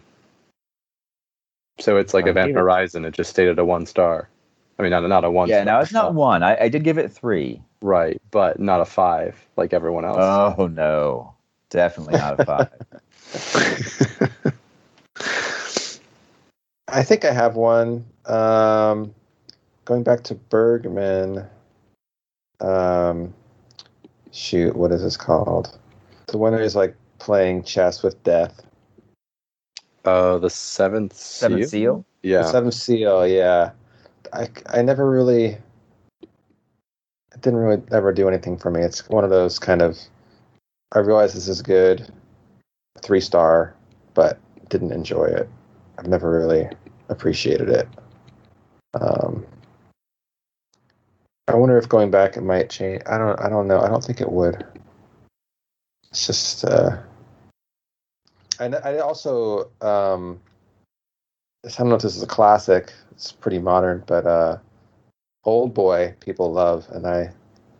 [1.79, 3.05] So it's like I Event gave it- Horizon.
[3.05, 4.29] It just stayed at a one star.
[4.79, 5.49] I mean, not not a one.
[5.49, 6.43] yeah, star, now it's not one.
[6.43, 7.61] I, I did give it three.
[7.81, 10.17] right, but not a five like everyone else.
[10.19, 11.33] Oh no,
[11.69, 12.69] definitely not a five.
[16.87, 18.05] I think I have one.
[18.25, 19.13] Um,
[19.87, 21.47] going back to Bergman.
[22.59, 23.33] Um,
[24.31, 25.77] shoot, what is this called?
[26.27, 28.61] The one where he's like playing chess with death.
[30.03, 31.69] Uh, the seventh Seventh seal.
[31.69, 32.05] Seal.
[32.21, 32.41] Yeah.
[32.41, 33.71] The Seventh Seal, yeah.
[34.33, 35.57] I, I never really,
[36.21, 38.81] it didn't really ever do anything for me.
[38.81, 39.97] It's one of those kind of,
[40.91, 42.11] I realize this is good,
[43.01, 43.73] three star,
[44.13, 45.49] but didn't enjoy it.
[45.97, 46.67] I've never really
[47.07, 47.87] appreciated it.
[48.99, 49.45] Um,
[51.47, 53.01] I wonder if going back it might change.
[53.05, 53.39] I don't.
[53.39, 53.79] I don't know.
[53.79, 54.65] I don't think it would.
[56.09, 56.65] It's just.
[56.65, 56.97] Uh,
[58.59, 59.71] and I also.
[59.81, 60.41] Um,
[61.65, 62.93] I don't know if this is a classic.
[63.11, 64.57] It's pretty modern, but uh,
[65.43, 67.31] Old Boy people love, and I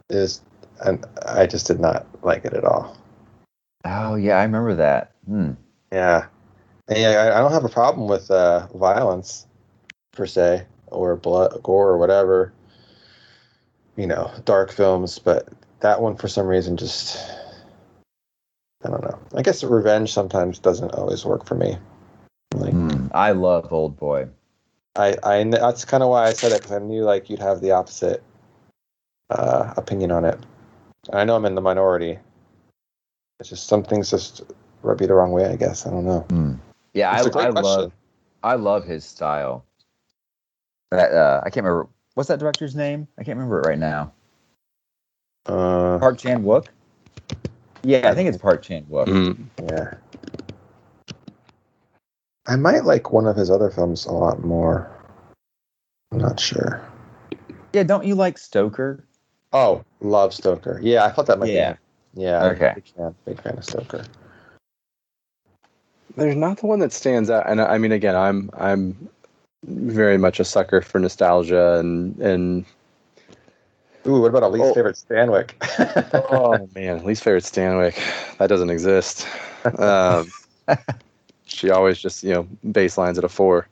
[0.10, 0.42] is,
[0.86, 2.98] and I just did not like it at all.
[3.86, 5.12] Oh yeah, I remember that.
[5.26, 5.52] Hmm.
[5.92, 6.28] Yeah,
[6.88, 9.46] and yeah, I, I don't have a problem with uh, violence
[10.14, 12.54] per se or blood, gore, or whatever.
[13.98, 15.50] You know, dark films, but
[15.82, 17.18] that one for some reason just
[18.84, 19.20] I don't know.
[19.36, 21.78] I guess revenge sometimes doesn't always work for me.
[22.56, 23.08] Like Hmm.
[23.12, 24.28] I love Old Boy.
[24.96, 27.40] I, I kn- that's kind of why I said it because I knew like you'd
[27.40, 28.24] have the opposite
[29.30, 30.40] uh, opinion on it.
[31.12, 32.18] I know I'm in the minority.
[33.40, 34.42] It's just some things just
[34.82, 35.46] rub you the wrong way.
[35.46, 36.22] I guess I don't know.
[36.30, 36.54] Hmm.
[36.94, 37.92] Yeah, It's I, a great I love
[38.44, 39.66] I love his style.
[40.92, 43.08] That uh, I can't remember what's that director's name.
[43.20, 44.12] I can't remember it right now.
[45.46, 46.66] Uh, Park Chan Wook.
[47.84, 49.06] Yeah, I think it's Park Chan Wook.
[49.06, 49.46] Mhm.
[49.70, 49.94] yeah.
[52.48, 54.90] I might like one of his other films a lot more.
[56.12, 56.82] I'm not sure.
[57.74, 59.06] Yeah, don't you like Stoker?
[59.54, 60.80] Oh, love Stoker.
[60.82, 61.74] Yeah, I thought that might Yeah.
[62.16, 62.24] be.
[62.24, 62.42] Yeah.
[62.44, 62.72] I'm Okay.
[62.74, 64.04] Big fan, big fan of Stoker.
[66.16, 69.08] There's not the one that stands out, and I I mean, again, I'm I'm
[69.68, 72.66] very much a sucker for nostalgia and and
[74.08, 74.74] Ooh, what about a least Oh.
[74.74, 75.52] favorite Stanwyck?
[76.32, 78.00] oh man, least favorite Stanwyck,
[78.38, 79.28] That doesn't exist.
[79.78, 80.32] Um,
[81.46, 83.68] she always just you know baselines at a four.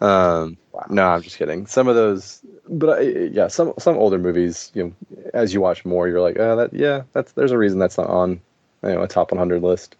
[0.00, 0.86] Um, Wow.
[0.88, 1.66] No, I'm just kidding.
[1.66, 4.70] Some of those, but I, yeah, some some older movies.
[4.74, 7.78] You know, as you watch more, you're like, oh, that yeah, that's there's a reason
[7.78, 8.40] that's not on
[8.84, 9.96] you know a top 100 list.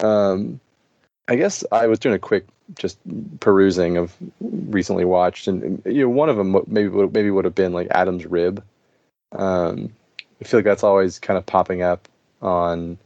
[0.00, 0.60] Um,
[1.28, 2.46] I guess I was doing a quick
[2.76, 2.98] just
[3.40, 7.72] perusing of recently watched, and, you know, one of them maybe maybe would have been
[7.72, 8.62] like Adam's Rib.
[9.32, 9.92] Um,
[10.40, 12.08] I feel like that's always kind of popping up
[12.40, 12.98] on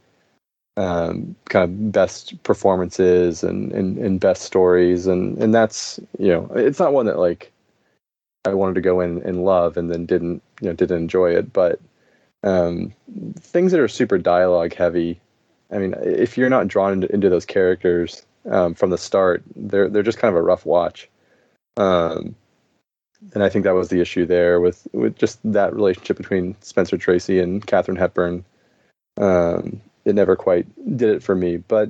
[0.77, 6.49] um, kind of best performances and, and, and best stories, and and that's you know,
[6.55, 7.51] it's not one that like
[8.45, 11.51] I wanted to go in and love and then didn't you know didn't enjoy it,
[11.53, 11.79] but
[12.43, 12.93] um,
[13.39, 15.19] things that are super dialogue heavy.
[15.71, 19.89] I mean, if you're not drawn into, into those characters um, from the start, they're
[19.89, 21.09] they're just kind of a rough watch.
[21.77, 22.35] Um,
[23.33, 26.97] and I think that was the issue there with with just that relationship between Spencer
[26.97, 28.45] Tracy and Katharine Hepburn.
[29.17, 31.89] Um, it never quite did it for me, but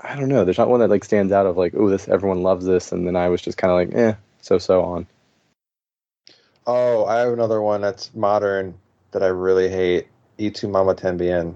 [0.00, 0.44] I don't know.
[0.44, 3.06] There's not one that like stands out of like, oh, this everyone loves this, and
[3.06, 5.06] then I was just kind of like, eh, so so on.
[6.66, 8.74] Oh, I have another one that's modern
[9.12, 10.08] that I really hate.
[10.38, 11.54] E tu Mama Tambien.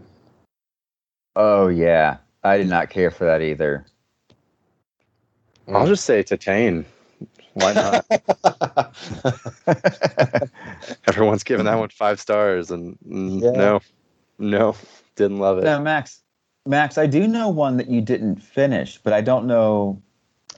[1.35, 3.85] Oh yeah, I did not care for that either.
[5.75, 6.85] I'll just say Titane.
[7.55, 8.07] Why not?
[11.09, 13.51] Everyone's giving that one five stars, and mm, Yeah.
[13.51, 13.81] no,
[14.39, 14.77] no,
[15.17, 15.65] didn't love it.
[15.65, 16.23] now, Max,
[16.67, 20.01] Max, I do know one that you didn't finish, but I don't know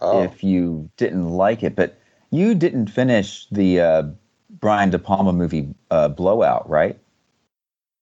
[0.01, 1.75] oh, if you didn't like it.
[1.75, 1.99] But
[2.31, 4.03] you didn't finish the uh,
[4.59, 6.99] Brian De Palma movie uh, Blowout, right?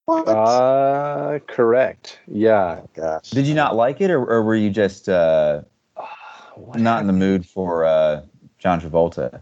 [0.09, 0.27] what?
[0.27, 2.19] Uh, correct.
[2.27, 2.81] Yeah.
[2.83, 3.31] oh, gosh.
[3.31, 5.63] Did you not like it, or, or were you just uh,
[6.59, 8.23] What not in the mood for uh,
[8.59, 9.41] John Travolta?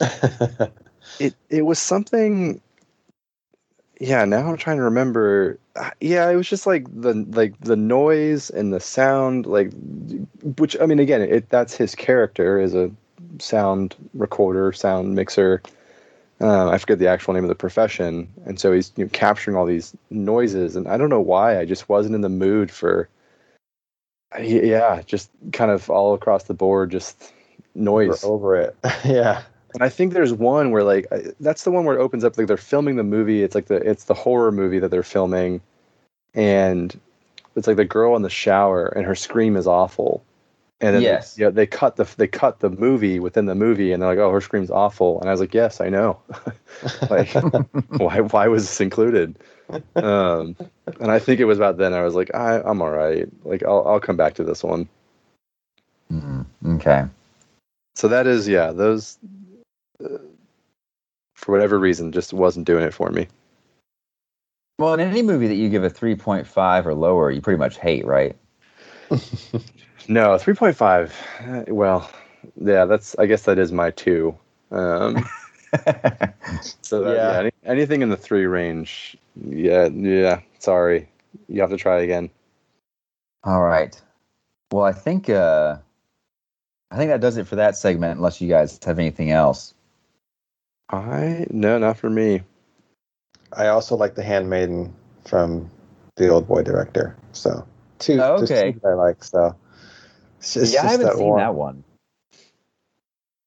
[1.20, 2.60] it it was something
[4.00, 5.58] yeah now i'm trying to remember.
[5.76, 9.72] Uh, yeah it was just like the like the noise and the sound like
[10.58, 12.90] which i mean again it that's his character as a
[13.38, 15.62] sound recorder sound mixer.
[16.40, 18.28] Um, i forget the actual name of the profession.
[18.46, 20.76] And so he's you know, capturing all these noises.
[20.76, 23.08] And i don't know why i just wasn't in the mood for
[24.40, 27.32] yeah, just kind of all across the board, just
[27.74, 28.22] noise.
[28.22, 28.76] We're over it.
[29.04, 29.42] yeah.
[29.74, 31.06] And I think there's one where like
[31.40, 33.42] that's the one where it opens up like they're filming the movie.
[33.42, 35.60] It's like the it's the horror movie that they're filming,
[36.34, 36.98] and
[37.56, 40.24] it's like the girl in the shower and her scream is awful.
[40.80, 41.38] And then Yes.
[41.38, 44.32] yeah, they cut the they cut the movie within the movie, and they're like, "Oh,
[44.32, 46.18] her scream's awful," and I was like, "Yes, I know."
[47.10, 47.32] like,
[47.98, 49.38] why why was this included?
[49.96, 50.56] Um,
[51.00, 53.28] and I think it was about then I was like, I, "I'm all right.
[53.44, 54.88] Like, I'll I'll come back to this one."
[56.12, 56.46] Mm,
[56.76, 57.04] okay.
[57.94, 59.18] So that is yeah, those
[60.04, 60.18] uh,
[61.34, 63.28] for whatever reason just wasn't doing it for me.
[64.78, 68.04] Well, in any movie that you give a 3.5 or lower, you pretty much hate,
[68.04, 68.34] right?
[70.08, 71.14] No, three point five.
[71.46, 72.10] Uh, well,
[72.60, 74.36] yeah, that's I guess that is my two.
[74.70, 75.24] Um,
[76.82, 77.30] so that, Yeah.
[77.30, 79.16] yeah, any, anything in the three range.
[79.36, 80.40] Yeah, yeah.
[80.58, 81.08] Sorry,
[81.48, 82.30] you have to try again.
[83.44, 84.00] All right.
[84.70, 85.76] Well, I think uh,
[86.90, 88.16] I think that does it for that segment.
[88.16, 89.74] Unless you guys have anything else.
[90.90, 92.42] I no, not for me.
[93.54, 94.94] I also like The Handmaiden
[95.26, 95.70] from
[96.16, 97.16] the old boy director.
[97.32, 97.66] So
[97.98, 98.72] two, Oh, okay.
[98.72, 99.24] two that I like.
[99.24, 99.54] So
[100.38, 101.38] it's just, yeah, I just haven't that seen one.
[101.38, 101.84] that one.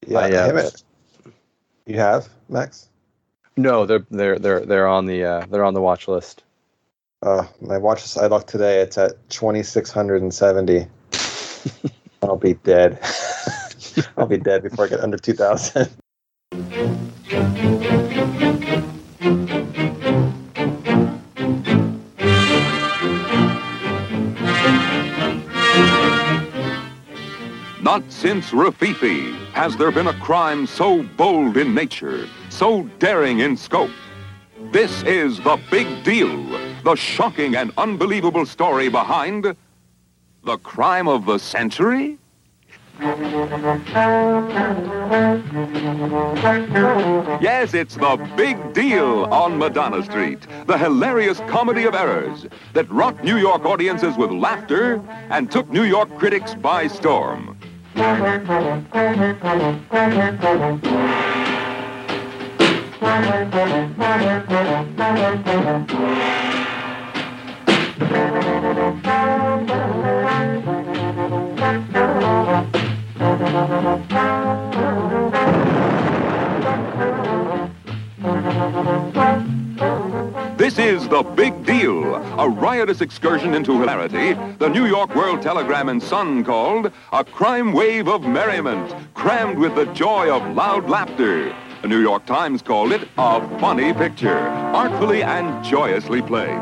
[0.08, 0.72] Yeah, I, uh, him
[1.86, 2.90] you have Max.
[3.58, 6.44] No, they're they're they're they're on the uh, they're on the watch list.
[7.22, 8.18] Uh, my watch list.
[8.18, 8.82] I looked today.
[8.82, 10.88] It's at twenty six hundred and seventy.
[12.22, 13.00] I'll be dead.
[14.18, 15.90] I'll be dead before I get under two thousand.
[27.82, 33.58] Not since Rififi has there been a crime so bold in nature, so daring in
[33.58, 33.92] scope.
[34.72, 36.42] This is the big deal,
[36.86, 39.58] the shocking and unbelievable story behind
[40.46, 42.18] the crime of the century?
[47.42, 53.22] Yes, it's the big deal on Madonna Street, the hilarious comedy of errors that rocked
[53.22, 57.58] New York audiences with laughter and took New York critics by storm.
[80.58, 85.90] This is The Big Deal, a riotous excursion into hilarity the New York World Telegram
[85.90, 91.54] and Sun called a crime wave of merriment, crammed with the joy of loud laughter.
[91.86, 96.58] The New York Times called it a funny picture, artfully and joyously played.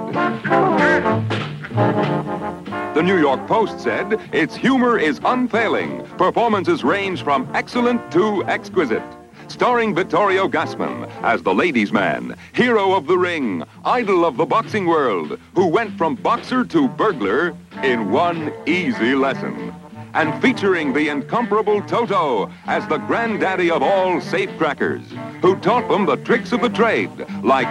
[2.94, 6.04] The New York Post said its humor is unfailing.
[6.18, 9.02] Performances range from excellent to exquisite.
[9.48, 14.88] Starring Vittorio Gassman as the ladies' man, hero of the ring, idol of the boxing
[14.88, 19.74] world, who went from boxer to burglar in one easy lesson.
[20.13, 25.04] And featuring the incomparable Toto as the granddaddy of all safecrackers,
[25.41, 27.10] who taught them the tricks of the trade,
[27.41, 27.67] like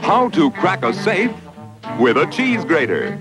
[0.00, 1.32] how to crack a safe
[1.98, 3.18] with a cheese grater.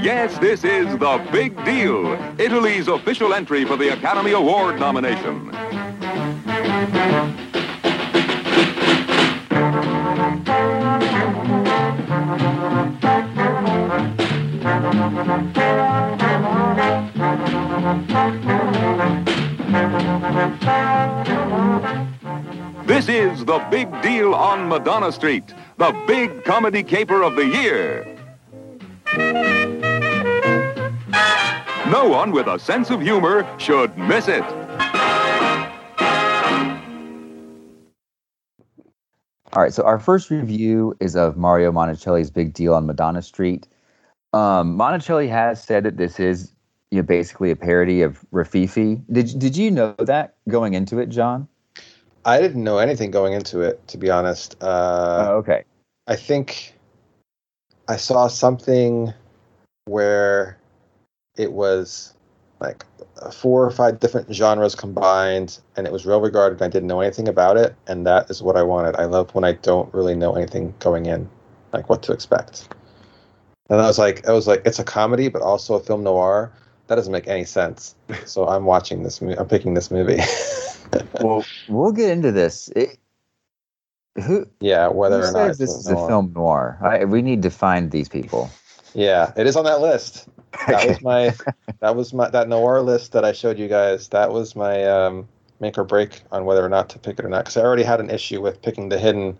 [0.00, 2.12] Yes, this is the big deal.
[2.38, 5.54] Italy's official entry for the Academy Award nomination.
[22.84, 28.04] This is the big deal on Madonna Street, the big comedy caper of the year.
[31.90, 34.44] No one with a sense of humor should miss it.
[39.54, 43.66] All right, so our first review is of Mario Monicelli's Big Deal on Madonna Street.
[44.34, 46.52] Um, Monicelli has said that this is
[46.90, 49.02] you know, basically a parody of Rififi.
[49.10, 51.48] Did did you know that going into it, John?
[52.24, 54.56] I didn't know anything going into it, to be honest.
[54.62, 55.64] Uh, oh, okay.
[56.06, 56.74] I think
[57.88, 59.12] I saw something
[59.86, 60.58] where
[61.36, 62.14] it was
[62.60, 62.84] like
[63.32, 66.56] four or five different genres combined, and it was well regarded.
[66.56, 68.96] And I didn't know anything about it, and that is what I wanted.
[68.96, 71.28] I love when I don't really know anything going in,
[71.72, 72.68] like what to expect.
[73.70, 76.52] And I was like, I was like, it's a comedy, but also a film noir.
[76.88, 77.94] That doesn't make any sense.
[78.26, 79.22] So I'm watching this.
[79.22, 79.38] movie.
[79.38, 80.20] I'm picking this movie.
[81.20, 82.68] Well, we'll get into this.
[82.74, 82.98] It,
[84.22, 86.78] who, yeah, whether who or not this is a film noir?
[86.80, 88.50] I, we need to find these people.
[88.94, 90.28] Yeah, it is on that list.
[90.66, 91.34] that was my
[91.80, 94.08] that was my that noir list that I showed you guys.
[94.08, 95.28] That was my um,
[95.60, 97.82] make or break on whether or not to pick it or not because I already
[97.82, 99.38] had an issue with picking the hidden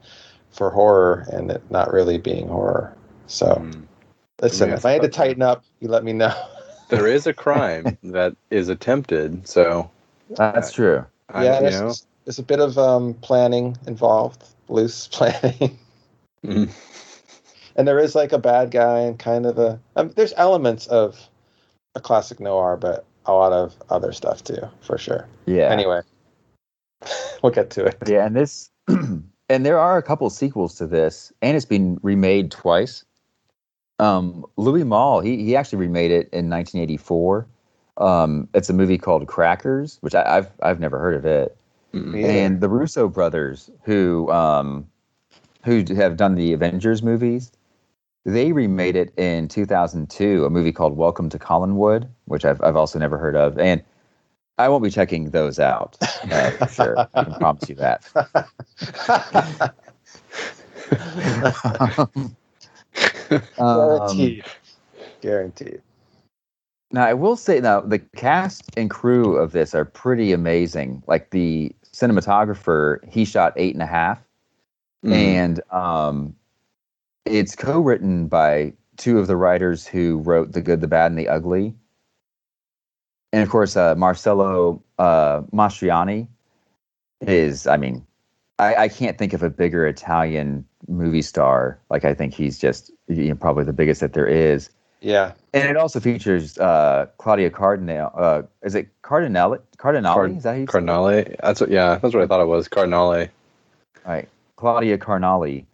[0.50, 2.96] for horror and it not really being horror.
[3.26, 3.87] So Mm.
[4.42, 6.34] listen, Yeah, if I had to tighten up, you let me know.
[6.88, 9.90] There is a crime that is attempted, so
[10.37, 11.05] That's true.
[11.29, 15.79] I, yeah, you there's, there's a bit of um, planning involved, loose planning.
[16.44, 16.70] mm,
[17.77, 21.18] and there is like a bad guy and kind of a um, there's elements of
[21.94, 25.68] a classic noir but a lot of other stuff too for sure Yeah.
[25.70, 26.01] anyway
[27.42, 31.33] we'll get to it Yeah, and this, and there are a couple sequels to this,
[31.42, 33.05] and it's been remade twice.
[33.98, 37.46] Um, Louis Malle, he he actually remade it in 1984.
[37.96, 41.56] Um, it's a movie called Crackers, which I, I've I've never heard of it.
[41.92, 42.20] mm.
[42.20, 42.28] Yeah.
[42.28, 44.87] And the Russo brothers, who um,
[45.64, 47.50] who have done the Avengers movies,
[48.24, 53.00] they remade it in 2002, a movie called Welcome to Collinwood, which I've I've also
[53.00, 53.82] never heard of, and
[54.58, 55.96] I won't be checking those out
[56.30, 57.08] uh, for sure.
[57.14, 58.04] I can promise you that.
[59.14, 59.70] Um,
[63.56, 64.44] guaranteed
[65.20, 65.82] guaranteed
[66.90, 71.02] now I will say now the cast and crew of this are pretty amazing.
[71.06, 74.18] Like the cinematographer, he shot eight and a half,
[75.04, 75.12] Mm.
[75.12, 76.34] and um,
[77.24, 81.28] it's co-written by two of the writers who wrote The Good, the Bad, and the
[81.28, 81.72] Ugly,
[83.32, 86.26] and of course uh, Marcello uh, Mastroianni
[87.20, 87.66] is.
[87.66, 88.04] I mean,
[88.59, 91.79] I, I can't think of a bigger Italian movie star.
[91.90, 94.71] Like I think he's just you know, probably the biggest that there is.
[95.01, 98.12] yeah And it also features uh, Claudia Cardinale.
[98.16, 99.59] Uh, is it Cardinale?
[99.77, 100.14] Cardinale?
[100.14, 100.68] Card- is that how you it?
[100.68, 101.37] Cardinale.
[101.40, 101.71] That's what.
[101.71, 102.68] Yeah, that's what I thought it was.
[102.68, 103.29] Cardinale.
[104.05, 105.66] Right, Claudia Cardinale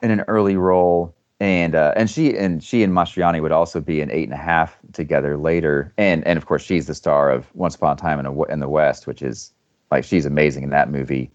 [0.00, 4.00] in an early role, and uh, and she and she and Mastroianni would also be
[4.00, 7.46] in Eight and a Half together later, and and of course she's the star of
[7.54, 9.52] Once Upon a Time in, a, in the West, which is
[9.90, 11.30] like she's amazing in that movie.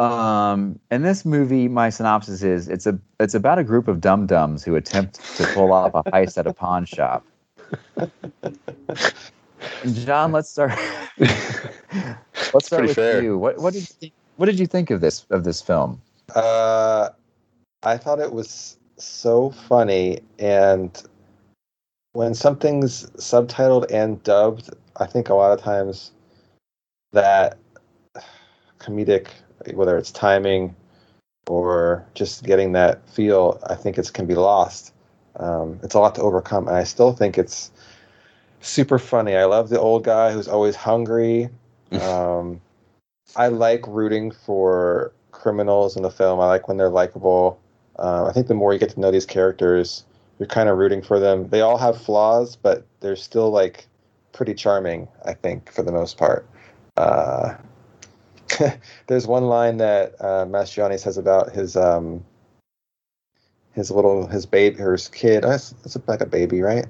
[0.00, 4.26] Um, and this movie, my synopsis is it's a it's about a group of dum
[4.26, 7.26] dums who attempt to pull off a heist at a pawn shop.
[9.92, 10.72] John, let's start.
[11.18, 13.22] let's start with fair.
[13.22, 13.36] you.
[13.36, 16.00] What what did you think, what did you think of this of this film?
[16.34, 17.10] uh
[17.82, 21.02] i thought it was so funny and
[22.12, 26.12] when something's subtitled and dubbed i think a lot of times
[27.12, 27.58] that
[28.78, 29.28] comedic
[29.74, 30.74] whether it's timing
[31.48, 34.92] or just getting that feel i think it can be lost.
[35.36, 37.70] Um, it's a lot to overcome and i still think it's
[38.60, 39.36] super funny.
[39.36, 41.48] I love the old guy who's always hungry.
[41.92, 42.60] Um,
[43.34, 46.38] i like rooting for criminals in the film.
[46.38, 47.58] I like when they're likable.
[47.98, 50.04] Uh, i think the more you get to know these characters
[50.38, 51.48] you're kind of rooting for them.
[51.48, 53.88] They all have flaws but they're still like
[54.32, 56.46] pretty charming i think for the most part.
[56.96, 57.54] Uh,
[59.06, 62.24] there's one line that uh, Mastroianni says about his um,
[63.72, 65.44] his little his baby or his kid.
[65.44, 66.86] Oh, it's, it's like a baby, right?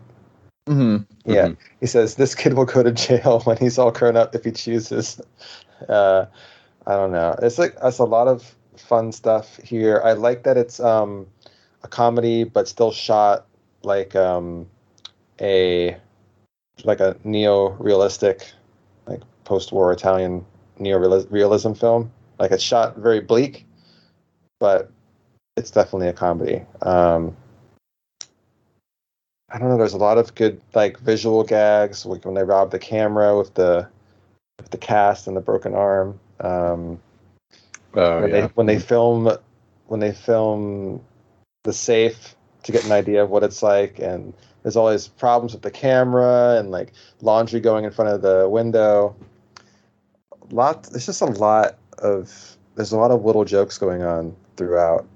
[0.69, 1.31] Mm-hmm.
[1.31, 1.49] Yeah.
[1.49, 1.57] Mhm.
[1.81, 4.53] He says this kid will go to jail when he's all grown up if he
[4.53, 5.21] chooses.
[5.89, 6.27] Uh,
[6.87, 7.35] I don't know.
[7.41, 10.03] It's like it's a lot of fun stuff here.
[10.05, 11.27] I like that it's um,
[11.83, 13.47] a comedy but still shot
[13.83, 14.69] like um,
[15.41, 15.97] a
[16.85, 18.53] like a neo-realistic,
[19.07, 20.45] like post-war Italian
[20.81, 22.11] neo-realism film.
[22.39, 23.67] Like it's shot very bleak,
[24.59, 24.91] but
[25.57, 26.63] it's definitely a comedy.
[26.83, 27.37] Um,
[29.51, 29.77] I don't know.
[29.77, 33.55] There's a lot of good like visual gags, like when they rob the camera with
[33.55, 33.89] the
[34.59, 36.19] with the cast and the broken arm.
[36.41, 37.01] Um,
[37.95, 38.41] Oh when yeah.
[38.41, 39.31] they when they film
[39.87, 41.03] when they film
[41.65, 45.63] the safe to get an idea of what it's like, and there's always problems with
[45.63, 49.17] the camera and like laundry going in front of the window.
[50.53, 50.85] Lot.
[50.85, 55.07] There's just a lot of there's a lot of little jokes going on throughout.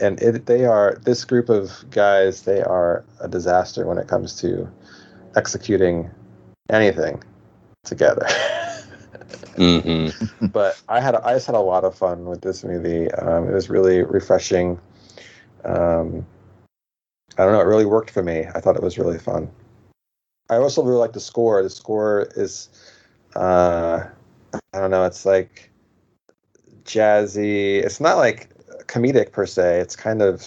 [0.00, 4.40] And it, they are this group of guys they are a disaster when it comes
[4.40, 4.68] to
[5.36, 6.10] executing
[6.70, 7.22] anything
[7.84, 8.26] together.
[9.56, 10.08] Hmm
[10.52, 13.10] but i had I just had a lot of fun with this movie.
[13.12, 14.80] Um, it was really refreshing.
[15.64, 16.26] Um,
[17.38, 18.46] i don't know it really worked for me.
[18.54, 19.48] I thought it was really fun.
[20.50, 21.62] I also really like the score.
[21.62, 22.68] The score is
[23.36, 24.04] uh,
[24.72, 25.70] i don't know it's like
[26.84, 28.54] jazzy it's not like
[28.86, 29.80] comedic per se.
[29.80, 30.46] It's kind of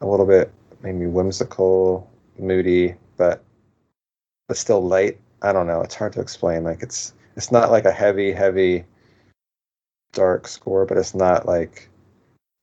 [0.00, 2.08] a little bit maybe whimsical,
[2.38, 3.42] moody, but
[4.46, 5.18] but still light.
[5.42, 5.82] I don't know.
[5.82, 6.64] It's hard to explain.
[6.64, 8.84] Like it's it's not like a heavy, heavy,
[10.12, 11.88] dark score, but it's not like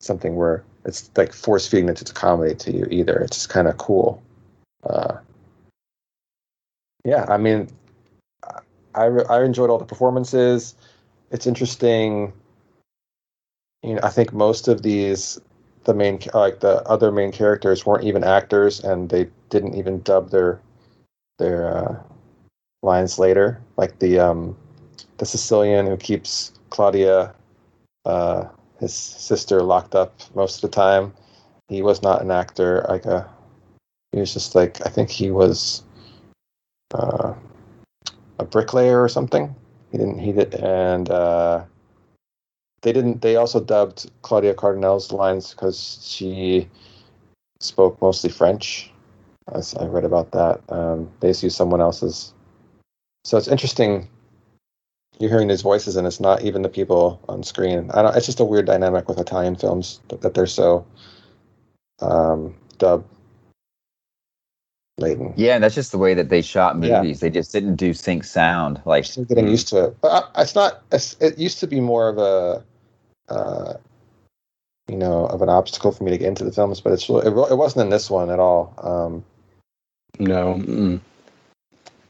[0.00, 3.18] something where it's like force feeding it to comedy to you either.
[3.18, 4.22] It's just kind of cool.
[4.84, 5.18] Uh,
[7.04, 7.68] yeah, I mean,
[8.96, 10.74] I I enjoyed all the performances.
[11.30, 12.32] It's interesting.
[13.82, 15.38] You know, I think most of these,
[15.84, 20.30] the main like the other main characters weren't even actors, and they didn't even dub
[20.30, 20.60] their
[21.38, 22.02] their uh,
[22.82, 23.60] lines later.
[23.76, 24.56] Like the um,
[25.18, 27.34] the Sicilian who keeps Claudia,
[28.04, 28.44] uh,
[28.80, 31.12] his sister, locked up most of the time.
[31.68, 32.86] He was not an actor.
[32.88, 33.28] Like a,
[34.12, 35.82] he was just like I think he was
[36.94, 37.34] uh,
[38.38, 39.54] a bricklayer or something.
[39.90, 40.18] He didn't.
[40.18, 41.64] He did, and uh,
[42.82, 43.22] they didn't.
[43.22, 46.68] They also dubbed Claudia Cardinale's lines because she
[47.60, 48.92] spoke mostly French.
[49.52, 52.34] As I read about that, um, they just used someone else's.
[53.24, 54.08] So it's interesting.
[55.18, 57.90] You're hearing these voices, and it's not even the people on screen.
[57.92, 58.16] I don't.
[58.16, 60.84] It's just a weird dynamic with Italian films that, that they're so
[62.00, 63.04] um, dub
[64.98, 65.32] laden.
[65.36, 67.00] Yeah, and that's just the way that they shot Yeah.
[67.00, 67.20] movies.
[67.20, 68.80] They just didn't do sync sound.
[68.84, 69.96] Like still getting used to it.
[70.00, 70.82] But I, it's not.
[70.92, 72.64] It's, it used to be more of a,
[73.28, 73.74] uh,
[74.88, 76.80] you know, of an obstacle for me to get into the films.
[76.80, 78.74] But it's really, it, it wasn't in this one at all.
[78.78, 79.24] Um,
[80.18, 80.54] No.
[80.54, 81.00] mm.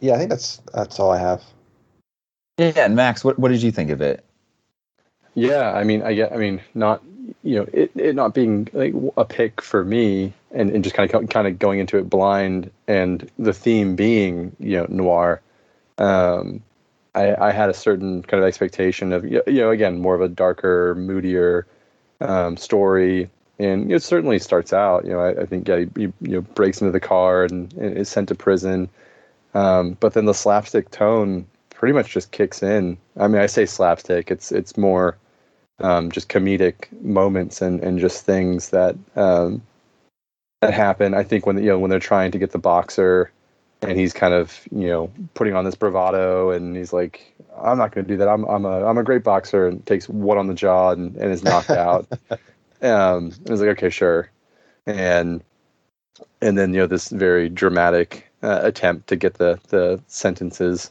[0.00, 1.42] yeah, I think that's that's all I have.
[2.58, 4.24] yeah, and Max, what what did you think of it?
[5.34, 6.32] Yeah, I mean, I get.
[6.32, 7.02] I mean, not
[7.42, 11.12] you know, it, it not being like a pick for me, and, and just kind
[11.12, 15.40] of kind of going into it blind, and the theme being you know noir.
[15.98, 16.62] Um,
[17.14, 20.28] I, I had a certain kind of expectation of you know again more of a
[20.28, 21.66] darker, moodier
[22.20, 25.04] um, story, and it certainly starts out.
[25.04, 27.96] You know, I, I think yeah, he, you know breaks into the car and, and
[27.96, 28.88] is sent to prison,
[29.54, 32.98] um, but then the slapstick tone pretty much just kicks in.
[33.16, 35.16] I mean, I say slapstick; it's it's more
[35.80, 39.62] um, just comedic moments and, and just things that um,
[40.62, 41.14] that happen.
[41.14, 43.30] I think when you know when they're trying to get the boxer,
[43.82, 47.92] and he's kind of you know putting on this bravado, and he's like, "I'm not
[47.92, 48.28] going to do that.
[48.28, 51.32] I'm I'm a I'm a great boxer," and takes one on the jaw and, and
[51.32, 52.06] is knocked out.
[52.30, 52.38] um,
[52.80, 54.30] and it's like, okay, sure,
[54.86, 55.42] and
[56.40, 60.90] and then you know this very dramatic uh, attempt to get the the sentences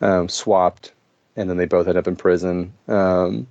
[0.00, 0.92] um, swapped,
[1.36, 2.72] and then they both end up in prison.
[2.86, 3.46] Um,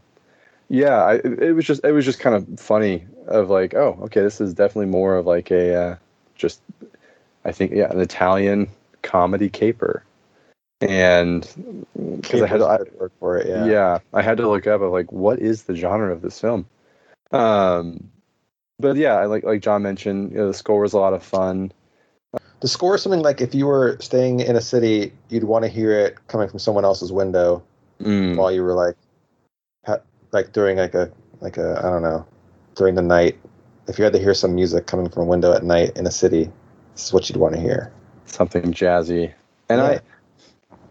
[0.70, 4.22] yeah, I, it was just it was just kind of funny of like, oh, okay,
[4.22, 5.96] this is definitely more of like a uh,
[6.36, 6.62] just
[7.44, 8.70] I think yeah, an Italian
[9.02, 10.04] comedy caper,
[10.82, 11.42] and
[12.18, 13.48] because I had to, I, Caper's for it.
[13.48, 13.66] Yeah.
[13.66, 14.00] yeah.
[14.14, 16.68] I had to look up of like what is the genre of this film.
[17.32, 18.10] Um,
[18.80, 21.24] but yeah, I like like John mentioned, you know, the score was a lot of
[21.24, 21.72] fun.
[22.60, 25.70] The score is something like if you were staying in a city, you'd want to
[25.70, 27.64] hear it coming from someone else's window
[28.02, 28.96] Mm, while you were like,
[30.32, 31.12] like during like a
[31.42, 32.26] like a I don't know,
[32.76, 33.38] during the night.
[33.88, 36.12] If you had to hear some music coming from a window at night in a
[36.12, 36.52] city,
[36.94, 37.92] this is what you'd want to hear.
[38.26, 39.34] something jazzy,
[39.68, 40.02] and I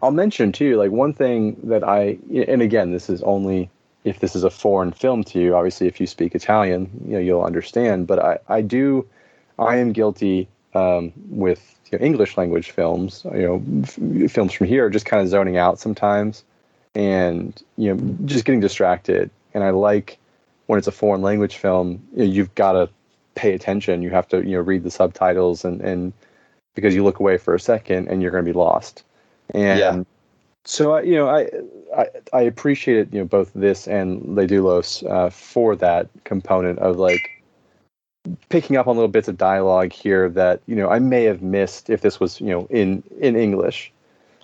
[0.02, 3.70] I'll mention too, like one thing that I, and again, this is only
[4.04, 5.56] if this is a foreign film to you.
[5.56, 8.06] Obviously, if you speak Italian, you know you'll understand.
[8.06, 9.06] But I, I do,
[9.58, 13.26] I am guilty um, with you know, English language films.
[13.32, 16.44] You know, f- films from here, just kind of zoning out sometimes,
[16.98, 19.30] and you know, just getting distracted.
[19.54, 20.18] And I like
[20.66, 22.90] when it's a foreign language film, you know, you've got to
[23.36, 24.02] pay attention.
[24.02, 26.12] You have to, you know, read the subtitles and and
[26.74, 29.04] because you look away for a second and you're going to be lost.
[29.54, 30.02] And Yeah.
[30.64, 31.48] so I, you know, I,
[31.96, 36.96] I I appreciated you know both this and Le Doulos uh, for that component of
[36.98, 37.30] like
[38.48, 41.90] picking up on little bits of dialogue here that you know I may have missed
[41.90, 43.92] if this was you know in in English,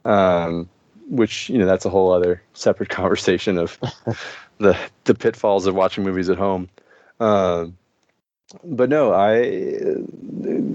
[0.05, 0.68] um,
[1.09, 3.78] which you know that's a whole other separate conversation of
[4.59, 6.68] the the pitfalls of watching movies at home.
[7.20, 7.76] Um,
[8.64, 9.96] but no, I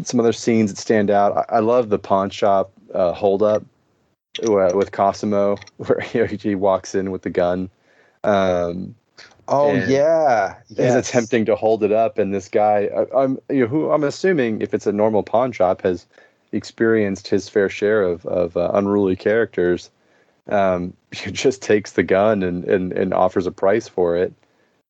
[0.04, 1.38] some other scenes that stand out.
[1.38, 3.64] I, I love the pawn shop uh, hold up
[4.42, 7.70] with Cosimo, where he walks in with the gun.
[8.24, 8.96] Um,
[9.52, 11.10] Oh yeah, is yes.
[11.10, 14.62] attempting to hold it up, and this guy, I, I'm you know, who I'm assuming
[14.62, 16.06] if it's a normal pawn shop has
[16.52, 19.90] experienced his fair share of of uh, unruly characters.
[20.50, 24.34] Um, just takes the gun and, and and offers a price for it,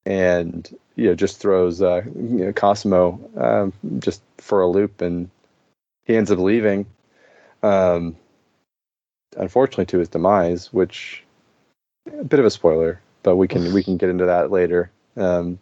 [0.06, 5.30] and you know just throws uh, you know Cosimo um, just for a loop, and
[6.06, 6.86] he ends up leaving.
[7.62, 8.16] Um,
[9.38, 11.24] unfortunately, to his demise, which
[12.20, 14.92] a bit of a spoiler, but we can we can get into that later.
[15.16, 15.60] Um,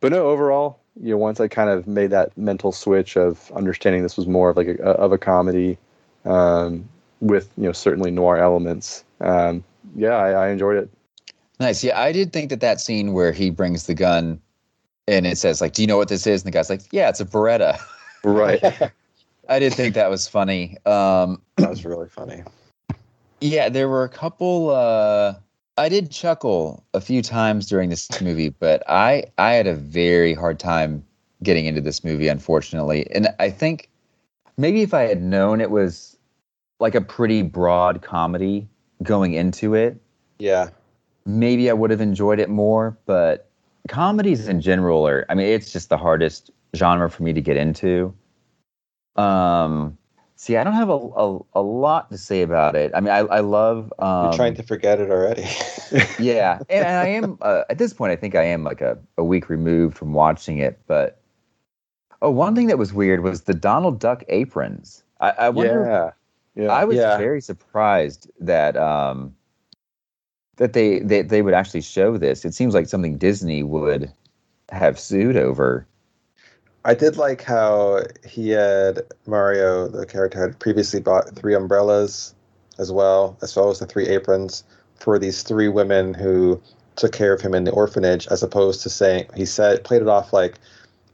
[0.00, 4.02] but no, overall, you know, once I kind of made that mental switch of understanding
[4.02, 5.78] this was more of like a, of a comedy
[6.24, 6.88] um,
[7.22, 9.04] with you know certainly noir elements.
[9.20, 9.64] Um,
[9.96, 10.90] yeah, I, I enjoyed it.
[11.60, 11.82] Nice.
[11.82, 14.40] Yeah, I did think that that scene where he brings the gun
[15.08, 17.08] and it says like, "Do you know what this is?" And the guy's like, "Yeah,
[17.08, 17.78] it's a Beretta."
[18.24, 18.62] Right.
[19.48, 20.76] I did think that was funny.
[20.86, 22.44] Um, That was really funny.
[23.40, 24.70] yeah, there were a couple.
[24.70, 25.34] Uh,
[25.76, 30.34] I did chuckle a few times during this movie, but I I had a very
[30.34, 31.04] hard time
[31.42, 33.10] getting into this movie, unfortunately.
[33.12, 33.90] And I think
[34.56, 36.16] maybe if I had known it was
[36.82, 38.68] like a pretty broad comedy
[39.02, 39.96] going into it,
[40.38, 40.68] Yeah.
[41.24, 42.98] maybe I would have enjoyed it more.
[43.06, 43.48] But
[43.88, 47.56] comedies in general are, I mean, it's just the hardest genre for me to get
[47.56, 48.12] into.
[49.16, 49.96] Um,
[50.36, 52.90] see, I don't have a, a, a lot to say about it.
[52.94, 53.92] I mean, I, I love.
[53.98, 55.46] Um, You're trying to forget it already.
[56.18, 58.12] yeah, and, and I am uh, at this point.
[58.12, 60.80] I think I am like a, a week removed from watching it.
[60.86, 61.20] But
[62.22, 65.04] oh, one thing that was weird was the Donald Duck aprons.
[65.20, 65.84] I, I wonder.
[65.86, 66.10] Yeah.
[66.54, 66.68] Yeah.
[66.68, 67.16] I was Yeah.
[67.16, 69.34] very surprised that um,
[70.56, 72.44] that they, they they would actually show this.
[72.44, 74.12] It seems like something Disney would
[74.70, 75.86] have sued over.
[76.84, 82.34] I did like how he had Mario, the character, had previously bought three umbrellas
[82.78, 84.64] as well, as well as the three aprons
[84.96, 86.60] for these three women who
[86.96, 90.08] took care of him in the orphanage, as opposed to saying he said played it
[90.08, 90.58] off like,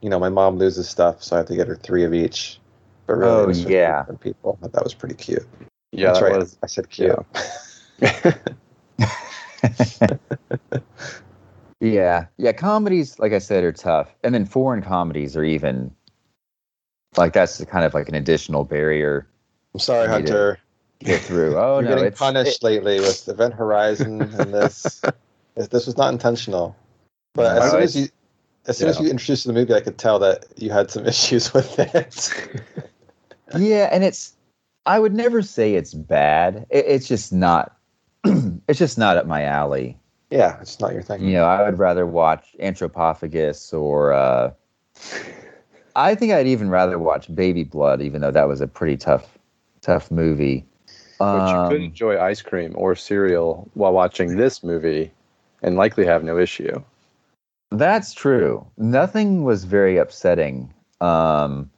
[0.01, 2.59] you know, my mom loses stuff, so I have to get her three of each.
[3.09, 4.05] But really, Oh, yeah.
[4.21, 4.59] people.
[4.61, 5.43] Thought that was pretty cute.
[5.91, 6.37] yeah, That's that right.
[6.37, 7.15] was I said cute.
[11.81, 12.51] Yeah, yeah.
[12.51, 15.95] Comedies, like I said, are tough, and then foreign comedies are even
[17.15, 19.25] like that's kind of like an additional barrier
[19.73, 20.59] I'm sorry, Hunter.
[20.99, 21.55] get through.
[21.57, 25.01] Oh You're no, getting punished lately with Event Horizon and this.
[25.55, 26.75] this this was not intentional.
[27.33, 28.07] But as soon as you
[28.67, 31.53] as soon as you introduced the movie, I could tell that you had some issues
[31.53, 32.29] with it.
[33.57, 34.33] Yeah, and it's
[34.85, 36.65] I would never say it's bad.
[36.69, 37.75] It, it's just not.
[38.67, 39.97] it's just not up my alley.
[40.29, 41.23] yeah, it's not your thing.
[41.23, 44.51] You know, I would rather watch Anthropophagus or uh,
[45.95, 49.37] I think I'd even rather watch Baby Blood, even though that was a pretty tough,
[49.81, 50.65] tough movie.
[51.31, 55.11] But you could Um, enjoy ice cream or cereal while watching this movie
[55.61, 56.81] and likely have no issue.
[57.71, 58.65] That's true.
[58.77, 60.73] Nothing was very upsetting.
[61.01, 61.69] Um,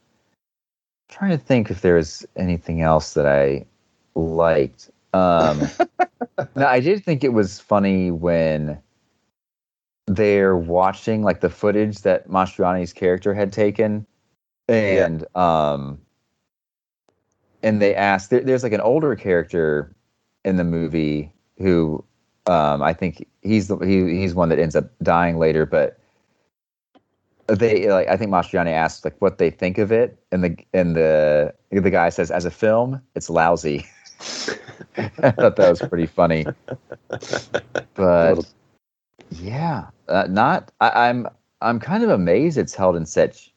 [1.12, 3.66] trying to think if there's anything else that I
[4.16, 4.90] liked.
[5.14, 5.62] Um,
[6.56, 8.82] no, I did think it was funny when
[10.08, 14.08] they're watching like the footage that Mastroianni's character had taken,
[14.68, 16.00] and um,
[17.62, 18.30] and they asked.
[18.32, 19.94] There, there's like an older character
[20.44, 22.04] in the movie who
[22.48, 26.00] um, I think he's the, he, he's one that ends up dying later, but
[27.56, 30.96] they like I think Mastroianni asked like what they think of it, and the and
[30.96, 33.86] the the guy says as a film, it's lousy.
[34.98, 36.46] I thought that was pretty funny,
[37.96, 38.46] but
[39.32, 41.28] yeah, uh, not I, I'm
[41.62, 43.54] I'm kind of amazed it's held in such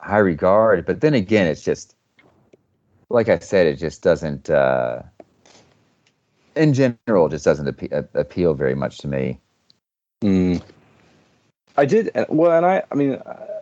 [0.00, 1.96] high regard, but then again, it's just
[3.10, 4.50] like I said, it just doesn't.
[4.50, 5.02] Uh,
[6.54, 9.38] in general, just doesn't appe- a- appeal very much to me.
[10.22, 10.62] Mm.
[11.76, 13.20] I did well, and I, I mean,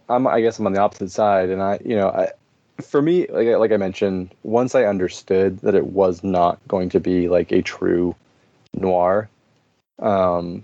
[0.08, 2.30] I'm, I guess I'm on the opposite side, and I, you know, I,
[2.82, 6.88] for me, like, I- like I mentioned, once I understood that it was not going
[6.90, 8.14] to be like a true
[8.74, 9.28] noir,
[10.00, 10.62] um,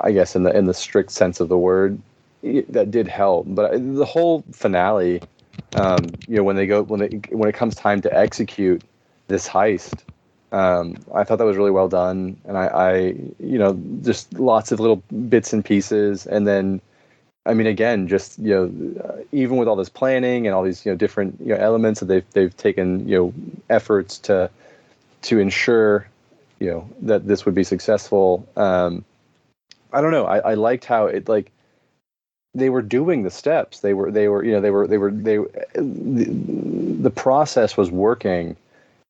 [0.00, 1.98] I guess in the in the strict sense of the word,
[2.42, 3.46] it, that did help.
[3.48, 5.22] But the whole finale,
[5.74, 8.82] um, you know, when they go when they when it comes time to execute
[9.28, 10.00] this heist,
[10.52, 12.96] um, I thought that was really well done, and I, I,
[13.38, 16.80] you know, just lots of little bits and pieces, and then,
[17.46, 20.86] I mean, again, just you know, uh, even with all this planning and all these
[20.86, 23.34] you know different you know elements that they've they've taken you know
[23.70, 24.50] efforts to
[25.22, 26.06] to ensure
[26.60, 28.46] you know that this would be successful.
[28.56, 29.04] Um,
[29.92, 30.26] I don't know.
[30.26, 31.50] I, I liked how it like
[32.54, 33.80] they were doing the steps.
[33.80, 35.38] They were they were you know they were they were they
[35.74, 38.56] the, the process was working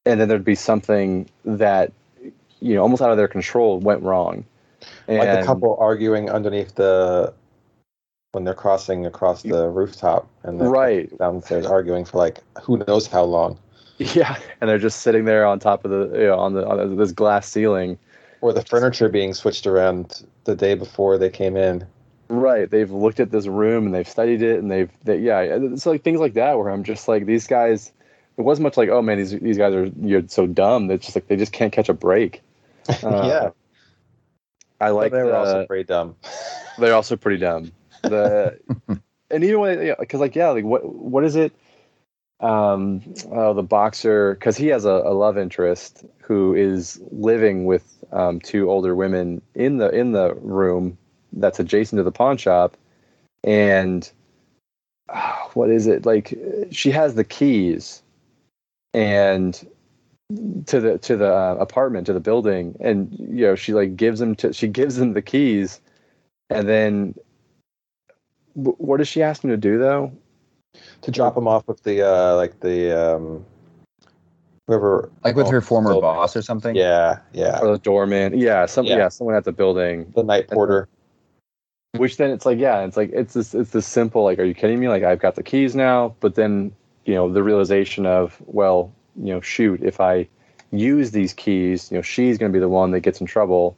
[0.07, 1.93] and then there'd be something that
[2.61, 4.45] you know almost out of their control went wrong
[5.09, 7.33] and like the couple arguing underneath the
[8.33, 13.07] when they're crossing across the rooftop and they're right downstairs arguing for like who knows
[13.07, 13.59] how long.
[13.99, 16.97] yeah and they're just sitting there on top of the you know on the on
[16.97, 17.99] this glass ceiling
[18.41, 21.87] Or the furniture being switched around the day before they came in.
[22.29, 25.87] right they've looked at this room and they've studied it and they've they, yeah it's
[25.87, 27.93] like things like that where i'm just like these guys
[28.37, 31.17] it wasn't much like oh man these these guys are you're so dumb it's just
[31.17, 32.43] like they just can't catch a break
[33.03, 33.51] Uh, yeah,
[34.81, 36.15] i like they were the- also pretty dumb.
[36.79, 37.73] they're also pretty dumb.
[38.03, 38.59] The
[39.31, 41.53] and even when because like yeah like what what is it?
[42.41, 48.05] Um, oh, the boxer because he has a, a love interest who is living with
[48.13, 50.99] um, two older women in the in the room
[51.33, 52.77] that's adjacent to the pawn shop,
[53.43, 54.11] and
[55.09, 56.39] ah, what is it like?
[56.71, 58.03] She has the keys,
[58.97, 59.55] and
[60.67, 64.21] to the to the uh, apartment to the building, and you know she like gives
[64.21, 65.81] him to she gives him the keys,
[66.51, 67.15] and then
[68.55, 70.13] wh- what does she ask him to do though?
[71.03, 73.45] To drop him off with the uh, like the um,
[74.67, 76.75] whoever Like with oh, her former oh, boss or something.
[76.75, 77.61] Yeah, yeah.
[77.61, 78.39] Or the doorman?
[78.39, 78.97] Yeah, some yeah.
[78.97, 79.09] Yeah.
[79.09, 80.11] someone at the building.
[80.17, 80.89] The night porter.
[81.93, 84.55] Which then it's like yeah, it's like it's this it's this simple like are you
[84.55, 84.89] kidding me?
[84.89, 86.73] Like I've got the keys now, but then
[87.07, 90.29] you know the realization of well you know shoot if I
[90.73, 93.77] use these keys you know she's going to be the one that gets in trouble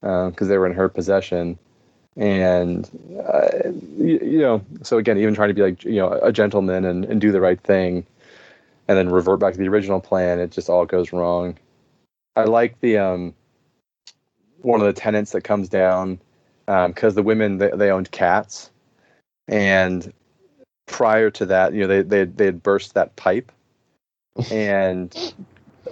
[0.00, 1.58] because they were in her possession.
[2.16, 2.88] And
[3.32, 6.84] uh, you, you know so again even trying to be like you know a gentleman
[6.84, 8.06] and, and do the right thing
[8.88, 11.58] and then revert back to the original plan it just all goes wrong.
[12.36, 13.34] I like the um
[14.62, 16.20] one of the tenants that comes down
[16.66, 18.70] because the women they, they owned cats.
[19.46, 20.12] And
[20.88, 23.52] prior to that you know they they, they had burst that pipe
[24.50, 25.14] and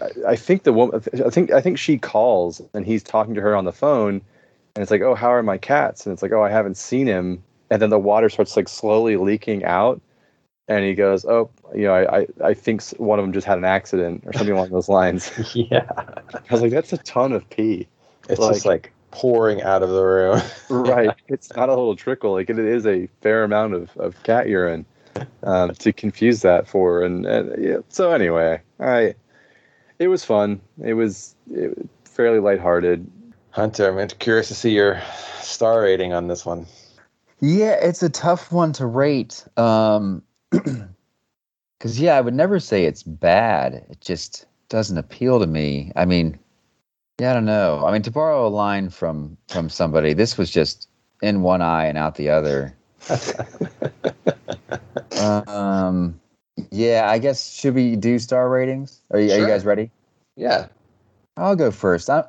[0.01, 3.41] I- I think the woman I think I think she calls and he's talking to
[3.41, 4.21] her on the phone
[4.75, 7.07] and it's like, "Oh, how are my cats?" And it's like, "Oh, I haven't seen
[7.07, 10.01] him." And then the water starts like slowly leaking out
[10.69, 13.57] and he goes, "Oh, you know, I I, I think one of them just had
[13.59, 15.91] an accident or something along those lines." yeah.
[15.97, 17.89] I was like, "That's a ton of pee."
[18.29, 20.41] It's Like- just like pouring out of the room.
[20.71, 21.15] right.
[21.29, 22.33] It's not a little trickle.
[22.33, 24.85] Like it is a fair amount of, of cat urine
[25.43, 27.03] um, to confuse that for.
[27.03, 27.79] And, and yeah.
[27.89, 29.15] so anyway, I
[29.99, 30.61] it was fun.
[30.83, 33.11] It was it, fairly lighthearted.
[33.51, 35.01] Hunter, I'm curious to see your
[35.41, 36.67] star rating on this one.
[37.41, 39.47] Yeah, it's a tough one to rate.
[39.57, 43.87] Um, because yeah, I would never say it's bad.
[43.89, 45.93] It just doesn't appeal to me.
[45.97, 46.39] I mean,
[47.19, 47.85] yeah, I don't know.
[47.87, 50.89] I mean, to borrow a line from from somebody, this was just
[51.23, 52.75] in one eye and out the other.
[55.19, 56.19] um,
[56.71, 59.01] yeah, I guess should we do star ratings?
[59.11, 59.91] Are you, are you guys ready?
[60.37, 60.69] Yeah.
[61.37, 62.11] I'll go first.
[62.11, 62.25] I,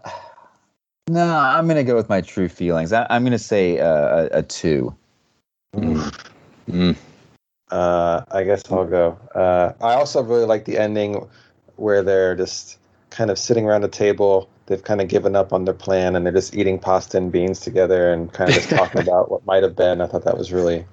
[1.09, 2.93] no, I'm gonna go with my true feelings.
[2.93, 4.95] I, I'm gonna say uh, a, a two.
[5.75, 6.95] Mm.
[7.69, 9.19] Uh, I guess I'll go.
[9.35, 11.27] Uh, I also really like the ending
[11.75, 12.77] where they're just
[13.09, 14.49] kind of sitting around a table.
[14.67, 17.61] They've kind of given up on their plan and they're just eating pasta and beans
[17.61, 20.01] together and kind of just talking about what might have been.
[20.01, 20.85] I thought that was really,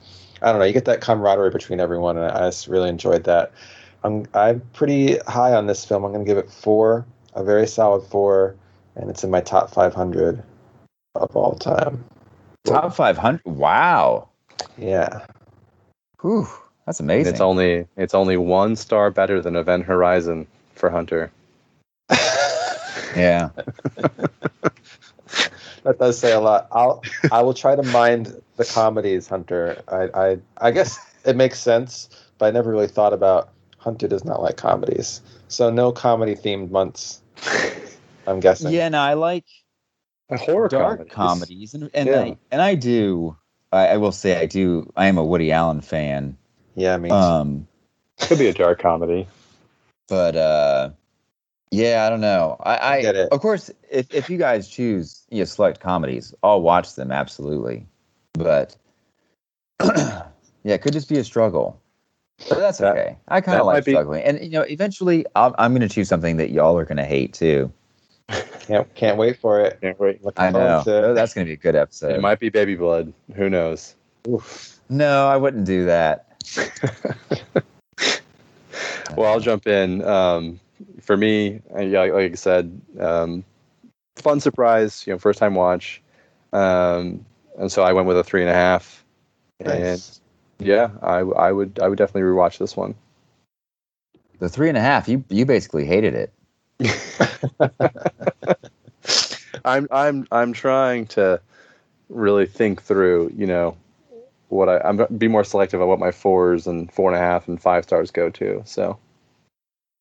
[0.42, 3.52] I don't know, you get that camaraderie between everyone, and I just really enjoyed that.
[4.04, 6.04] I'm I'm pretty high on this film.
[6.04, 8.54] I'm going to give it four, a very solid four,
[8.96, 10.42] and it's in my top 500
[11.16, 12.04] of all time.
[12.64, 13.40] Top 500.
[13.44, 14.28] Wow.
[14.76, 15.26] Yeah.
[16.20, 16.46] Whew,
[16.86, 17.32] that's amazing.
[17.32, 21.30] It's only it's only one star better than Event Horizon for Hunter.
[23.16, 23.50] Yeah.
[25.84, 26.68] That does say a lot.
[26.72, 29.82] I'll I will try to mind the comedies, Hunter.
[29.88, 32.08] I I I guess it makes sense,
[32.38, 35.20] but I never really thought about Hunter does not like comedies.
[35.48, 37.20] So no comedy themed months.
[38.26, 38.72] I'm guessing.
[38.72, 39.44] Yeah, no, I like
[40.30, 41.10] A horror dark comedy.
[41.10, 42.20] comedies, and and Yeah.
[42.22, 43.36] I and I do.
[43.70, 44.90] I, I will say I do.
[44.96, 46.38] I am a Woody Allen fan.
[46.76, 47.68] Yeah, I mean, Um,
[48.20, 49.26] Could be a dark comedy.
[50.08, 50.90] but uh,
[51.70, 52.56] yeah, I don't know.
[52.60, 53.28] I, I Get it.
[53.32, 57.86] of course, if if you guys choose you know, select comedies, I'll watch them absolutely.
[58.34, 58.76] But
[59.84, 60.24] yeah,
[60.64, 61.80] it could just be a struggle.
[62.48, 63.16] But that's That- okay.
[63.28, 65.92] I kind of like might be- struggling, and you know, eventually, I'll, I'm going to
[65.94, 67.72] choose something that y'all are going to hate too.
[68.60, 69.78] Can't can't wait for it.
[69.80, 70.24] Can't wait.
[70.24, 72.12] Looking I know to- that's going to be a good episode.
[72.14, 73.12] It might be baby blood.
[73.36, 73.94] Who knows?
[74.88, 76.26] No, I wouldn't do that.
[79.16, 80.02] Well, I'll jump in.
[80.02, 80.58] Um,
[81.04, 83.44] for me, uh, yeah, like I said, um,
[84.16, 85.06] fun surprise.
[85.06, 86.02] You know, first time watch,
[86.52, 87.24] um,
[87.58, 89.04] and so I went with a three and a half.
[89.60, 90.20] And Nice.
[90.58, 92.94] yeah, I, I would I would definitely rewatch this one.
[94.38, 96.32] The three and a half, you you basically hated it.
[99.64, 101.40] I'm I'm I'm trying to
[102.08, 103.32] really think through.
[103.36, 103.76] You know,
[104.48, 107.48] what I I'm be more selective of what my fours and four and a half
[107.48, 108.62] and five stars go to.
[108.64, 108.98] So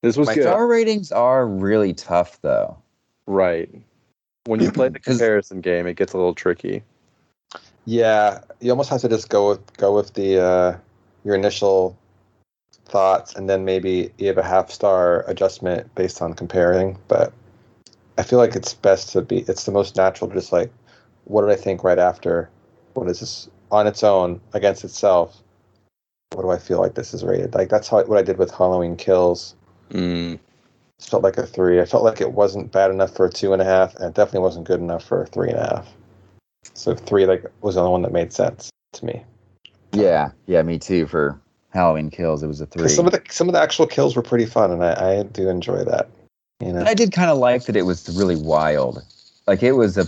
[0.03, 0.43] this was My good.
[0.43, 2.77] Star ratings are really tough, though.
[3.25, 3.69] Right.
[4.45, 6.83] When you play the comparison game, it gets a little tricky.
[7.85, 10.77] Yeah, you almost have to just go with go with the uh,
[11.23, 11.97] your initial
[12.85, 16.97] thoughts, and then maybe you have a half star adjustment based on comparing.
[17.07, 17.31] But
[18.17, 19.39] I feel like it's best to be.
[19.47, 20.69] It's the most natural to just like,
[21.23, 22.49] what did I think right after?
[22.93, 25.41] What is this on its own against itself?
[26.33, 27.53] What do I feel like this is rated?
[27.53, 29.55] Like that's how what I did with Halloween Kills.
[29.93, 30.33] Mm.
[30.33, 30.39] It
[31.05, 31.79] felt like a three.
[31.79, 34.15] I felt like it wasn't bad enough for a two and a half, and it
[34.15, 35.87] definitely wasn't good enough for a three and a half.
[36.73, 39.23] So three like was the only one that made sense to me.
[39.91, 41.05] Yeah, yeah, me too.
[41.05, 41.39] For
[41.73, 42.43] Halloween Kills.
[42.43, 42.87] It was a three.
[42.87, 45.49] some of the some of the actual kills were pretty fun, and I, I do
[45.49, 46.09] enjoy that.
[46.59, 49.03] You know, I did kind of like that it was really wild.
[49.47, 50.05] Like it was a,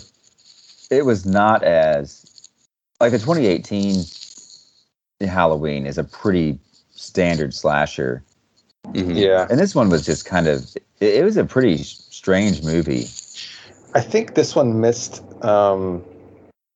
[0.94, 2.50] it was not as,
[3.02, 4.06] like the 2018
[5.28, 6.58] Halloween is a pretty
[6.92, 8.24] standard slasher,
[8.94, 9.16] Mhm.
[9.18, 9.48] yeah.
[9.50, 13.08] and this one was just kind of, it, it was a pretty strange movie.
[13.94, 16.04] I think this one missed um,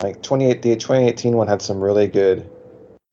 [0.02, 2.50] like 28 the 2018 one had some really good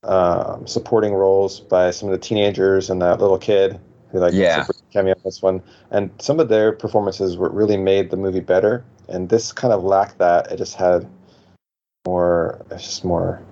[0.05, 3.80] um, supporting roles by some of the teenagers and that little kid
[4.11, 4.64] who like Yeah.
[4.66, 8.40] gets cameo in this one and some of their performances were really made the movie
[8.40, 11.09] better and this kind of lacked that it just had
[12.07, 13.42] more it's just more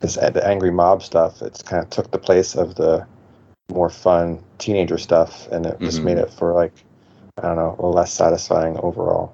[0.00, 3.06] this the angry mob stuff it's kind of took the place of the
[3.70, 6.04] more fun teenager stuff and it just Mhm.
[6.04, 6.72] made it for like
[7.38, 9.32] I don't know less satisfying overall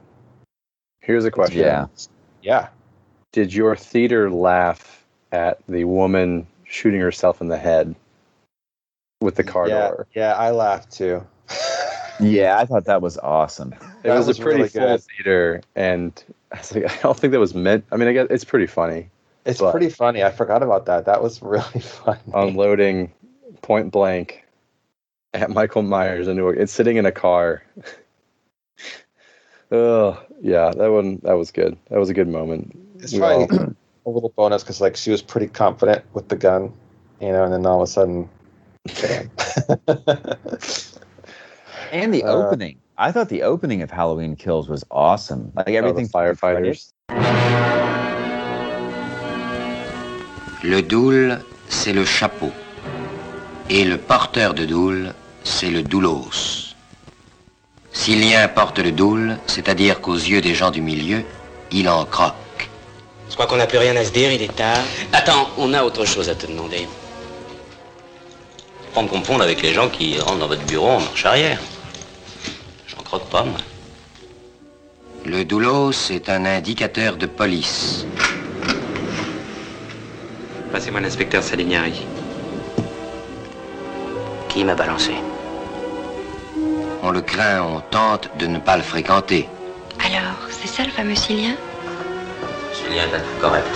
[1.00, 1.58] Here's a question.
[1.60, 1.86] Yeah.
[2.42, 2.68] yeah
[3.32, 7.94] Did your theater laugh at the woman shooting herself in the head
[9.20, 10.06] with the car yeah, door?
[10.14, 11.26] Yeah, I laughed too.
[12.20, 13.74] Yeah, I thought that was awesome.
[14.04, 15.02] It was, was a pretty really full good.
[15.02, 17.84] theater, and I was like, I don't think that was meant.
[17.90, 19.10] I mean, I guess it's pretty funny.
[19.44, 20.22] It's But- pretty funny.
[20.22, 21.04] I forgot about that.
[21.06, 22.20] That was really funny.
[22.32, 23.12] Unloading
[23.62, 24.44] point blank
[25.34, 26.56] at Michael Myers in Newark.
[26.58, 27.62] It's sitting in a car.
[29.72, 31.76] oh yeah, that one that was good.
[31.90, 32.78] That was a good moment.
[33.00, 33.74] it's We probably all-
[34.06, 36.72] a little bonus because like she was pretty confident with the gun,
[37.20, 38.28] you know, and then all of a sudden,
[39.00, 39.30] bam.
[41.90, 45.52] And the Uh, opening, I thought the opening of Halloween Kills was awesome.
[45.56, 46.92] Like Oh, everything, firefighters.
[50.64, 51.38] Le doule,
[51.68, 52.52] c'est le chapeau.
[53.70, 55.12] Et le porteur de doule,
[55.44, 56.74] c'est le doulos.
[57.92, 61.22] Silien porte le doule, c'est-à-dire qu'aux yeux des gens du milieu,
[61.70, 62.70] il en croque.
[63.28, 64.78] Je crois qu'on n'a plus rien à se dire, il est tard.
[65.12, 66.88] Attends, on a autre chose à te demander.
[68.94, 71.60] Pas me confondre avec les gens qui rentrent dans votre bureau en marche arrière.
[72.86, 73.58] J'en croque pas, moi.
[75.26, 78.06] Le doulos est un indicateur de police.
[80.72, 82.06] Passez-moi l'inspecteur Salignari.
[84.58, 85.12] Qui m'a balancé
[87.04, 89.48] On le craint, on tente de ne pas le fréquenter.
[90.04, 91.54] Alors, c'est ça le fameux Silien
[92.74, 93.68] Julien, t'as tout correct.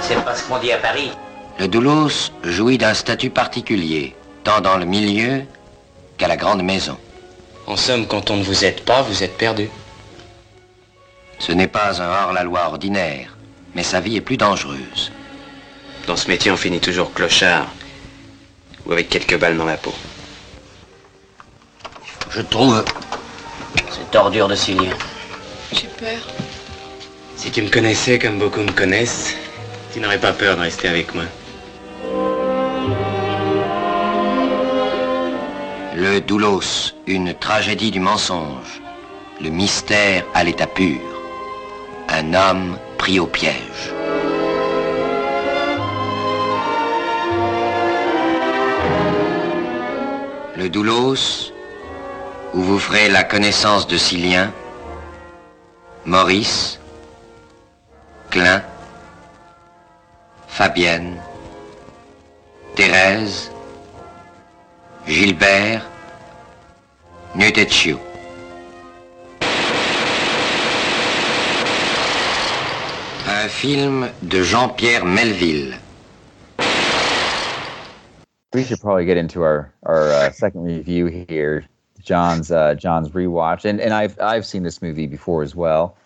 [0.00, 1.10] C'est pas ce qu'on dit à Paris.
[1.58, 5.42] Le doulos jouit d'un statut particulier, tant dans le milieu
[6.16, 6.96] qu'à la grande maison.
[7.66, 9.68] En somme, quand on ne vous aide pas, vous êtes perdu.
[11.38, 13.36] Ce n'est pas un hors-la-loi ordinaire,
[13.74, 15.12] mais sa vie est plus dangereuse.
[16.06, 17.66] Dans ce métier, on finit toujours clochard.
[18.86, 19.94] Ou avec quelques balles dans la peau.
[22.30, 22.84] Je trouve.
[23.90, 24.92] Cette ordure de Silien.
[25.72, 26.18] J'ai peur.
[27.36, 29.36] Si tu me connaissais comme beaucoup me connaissent,
[29.92, 31.24] tu n'aurais pas peur de rester avec moi.
[35.94, 38.80] Le doulos, une tragédie du mensonge.
[39.40, 41.00] Le mystère à l'état pur.
[42.08, 43.92] Un homme pris au piège.
[50.54, 51.50] Le doulos,
[52.52, 54.52] où vous ferez la connaissance de Silien,
[56.04, 56.78] Maurice,
[58.28, 58.62] Klein,
[60.48, 61.16] Fabienne,
[62.74, 63.50] Thérèse,
[65.06, 65.86] Gilbert,
[67.34, 67.98] Nutetchio.
[73.26, 75.78] Un film de Jean-Pierre Melville.
[78.52, 81.64] We should probably get into our our uh, second review here.
[82.00, 85.96] John's uh, John's rewatch, and and I've I've seen this movie before as well.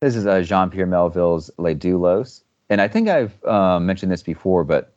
[0.00, 4.22] This is uh, Jean Pierre Melville's Les Doulos, and I think I've um, mentioned this
[4.22, 4.92] before, but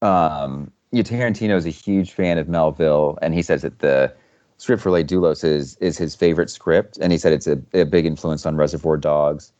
[0.00, 4.14] um, yeah, Tarantino is a huge fan of Melville, and he says that the
[4.58, 7.84] script for Les Doulos is is his favorite script, and he said it's a, a
[7.84, 9.52] big influence on Reservoir Dogs.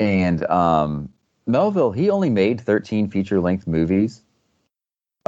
[0.00, 1.08] And um,
[1.46, 4.22] Melville, he only made 13 feature length movies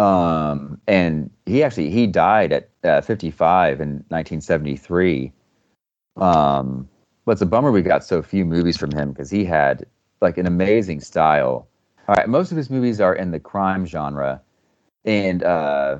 [0.00, 5.32] um and he actually he died at uh, 55 in 1973
[6.16, 6.88] um
[7.24, 9.86] but it's a bummer we got so few movies from him because he had
[10.20, 11.68] like an amazing style.
[12.08, 14.40] All right most of his movies are in the crime genre.
[15.04, 15.98] And uh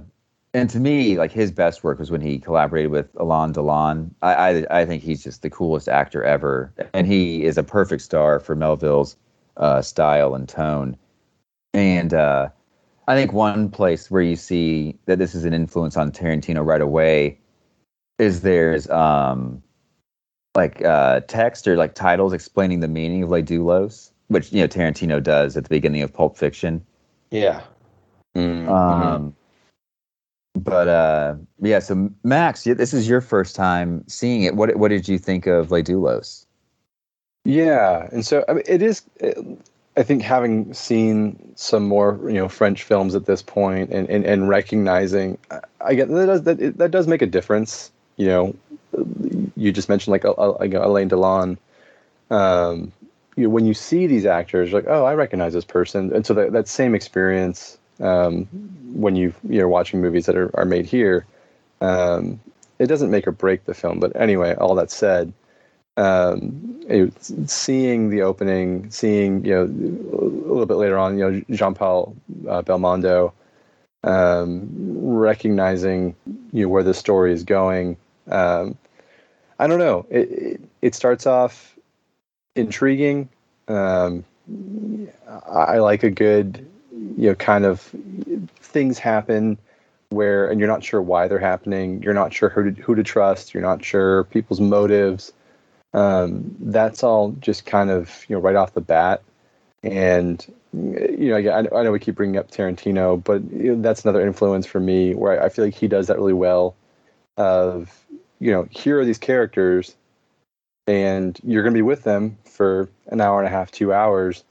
[0.54, 4.10] and to me like his best work was when he collaborated with Alain Delon.
[4.22, 6.72] I, I i think he's just the coolest actor ever.
[6.94, 9.16] And he is a perfect star for melville's
[9.56, 10.96] uh style and tone.
[11.74, 12.48] And uh
[13.10, 16.80] I think one place where you see that this is an influence on Tarantino right
[16.80, 17.40] away
[18.20, 19.60] is there's um
[20.54, 24.68] like uh text or like titles explaining the meaning of Les Doulos, which you know
[24.68, 26.86] Tarantino does at the beginning of Pulp Fiction.
[27.32, 27.62] Yeah.
[28.36, 28.70] Mm-hmm.
[28.70, 29.34] Um,
[30.54, 34.54] but uh, yeah, so Max, yeah, this is your first time seeing it.
[34.54, 36.46] What what did you think of Les Doulos?
[37.44, 39.02] Yeah, and so I mean, it is.
[39.16, 39.36] It,
[39.96, 44.24] I think having seen some more, you know, French films at this point, and and,
[44.24, 45.38] and recognizing,
[45.80, 47.90] I get that does that that does make a difference.
[48.16, 48.56] You know,
[49.56, 51.58] you just mentioned like, like Alain Delon.
[52.30, 52.92] Um,
[53.36, 56.34] you know, when you see these actors, like, oh, I recognize this person, and so
[56.34, 58.44] that that same experience um,
[58.92, 61.26] when you you're watching movies that are, are made here,
[61.80, 62.40] um,
[62.78, 64.00] it doesn't make or break the film.
[64.00, 65.32] But anyway, all that said,
[66.00, 66.80] um,
[67.46, 72.16] seeing the opening, seeing you know a little bit later on, you know Jean Paul
[72.48, 73.32] uh, Belmondo,
[74.02, 76.16] um, recognizing
[76.52, 77.96] you know where the story is going.
[78.28, 78.78] Um,
[79.58, 80.06] I don't know.
[80.08, 81.76] It, it, it starts off
[82.56, 83.28] intriguing.
[83.68, 84.24] Um,
[85.46, 86.66] I like a good
[87.16, 87.94] you know kind of
[88.56, 89.58] things happen
[90.08, 92.02] where and you're not sure why they're happening.
[92.02, 93.52] You're not sure who to, who to trust.
[93.52, 95.32] You're not sure people's motives
[95.94, 99.22] um, that's all just kind of you know right off the bat.
[99.82, 104.04] And you know, I, I know we keep bringing up Tarantino, but you know, that's
[104.04, 106.74] another influence for me where I feel like he does that really well.
[107.36, 108.04] Of
[108.38, 109.96] you know, here are these characters,
[110.86, 114.44] and you're going to be with them for an hour and a half, two hours.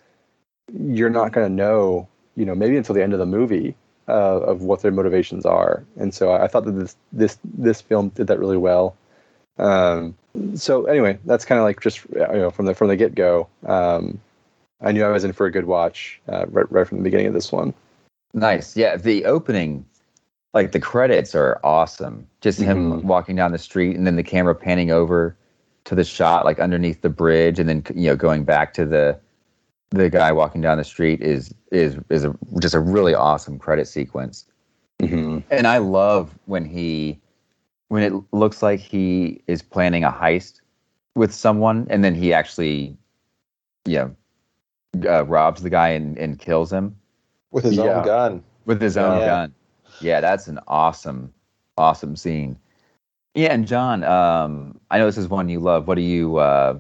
[0.74, 3.76] You're not going to know, you know, maybe until the end of the movie
[4.08, 5.84] uh, of what their motivations are.
[5.98, 8.96] And so I thought that this this this film did that really well.
[9.60, 10.16] Um,
[10.56, 13.48] so anyway, that's kind of like just you know from the from the get go.
[13.66, 14.20] Um,
[14.82, 17.28] I knew I was in for a good watch uh, right, right from the beginning
[17.28, 17.74] of this one.
[18.34, 18.96] Nice, yeah.
[18.96, 19.86] The opening,
[20.54, 22.28] like the credits, are awesome.
[22.42, 23.04] Just him Mhm.
[23.04, 25.36] walking down the street, and then the camera panning over
[25.86, 29.18] to the shot, like underneath the bridge, and then you know going back to the
[29.92, 33.88] the guy walking down the street is is is a, just a really awesome credit
[33.88, 34.46] sequence.
[35.02, 35.40] Mm-hmm.
[35.50, 37.20] And I love when he
[37.90, 40.62] when it looks like he is planning a heist
[41.16, 42.96] with someone, and then he actually,
[43.86, 44.16] you know,
[45.10, 46.96] uh, robs the guy and, and kills him
[47.52, 47.98] with his Yeah.
[47.98, 48.44] own gun.
[48.66, 49.26] with his own Yeah.
[49.26, 49.56] gun.
[50.02, 51.34] Yeah, that's an awesome,
[51.78, 52.58] awesome scene.
[53.34, 55.88] Yeah, and John, um, I know this is one you love.
[55.88, 56.78] What do you uh,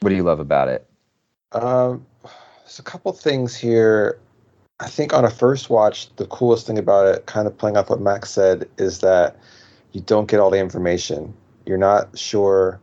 [0.00, 0.86] what do you love about it?
[1.52, 2.04] Um,
[2.62, 4.18] there's a couple things here.
[4.80, 7.88] I think on a first watch, the coolest thing about it, kind of playing off
[7.88, 9.36] what Max said, is that
[9.92, 11.34] you don't get all the information.
[11.66, 12.80] You're not sure.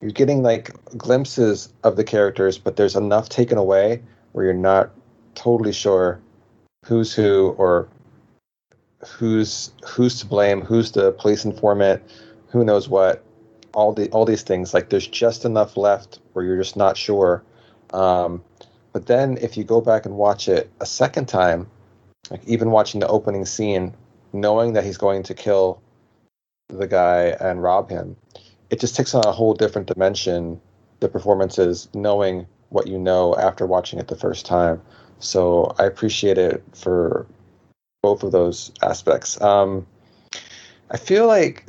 [0.00, 4.90] You're getting like glimpses of the characters, but there's enough taken away where you're not
[5.34, 6.20] totally sure
[6.84, 7.88] who's who or
[9.06, 12.02] who's who's to blame, who's the police informant,
[12.48, 13.24] who knows what.
[13.74, 17.42] All the all these things like there's just enough left where you're just not sure.
[17.92, 18.42] Um,
[18.92, 21.68] but then if you go back and watch it a second time,
[22.30, 23.94] like even watching the opening scene,
[24.32, 25.80] knowing that he's going to kill
[26.68, 28.16] the guy and rob him,
[28.70, 30.60] it just takes on a whole different dimension.
[31.00, 34.82] The performances, knowing what you know after watching it the first time.
[35.20, 37.26] So I appreciate it for
[38.02, 39.40] both of those aspects.
[39.40, 39.86] Um,
[40.90, 41.66] I feel like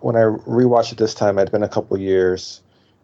[0.00, 2.60] when I rewatched it this time, I'd been a couple years,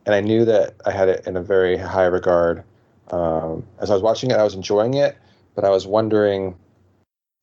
[0.07, 2.65] and I knew that I had it in a very high regard.
[3.11, 5.17] Um, as I was watching it, I was enjoying it,
[5.55, 6.57] but I was wondering,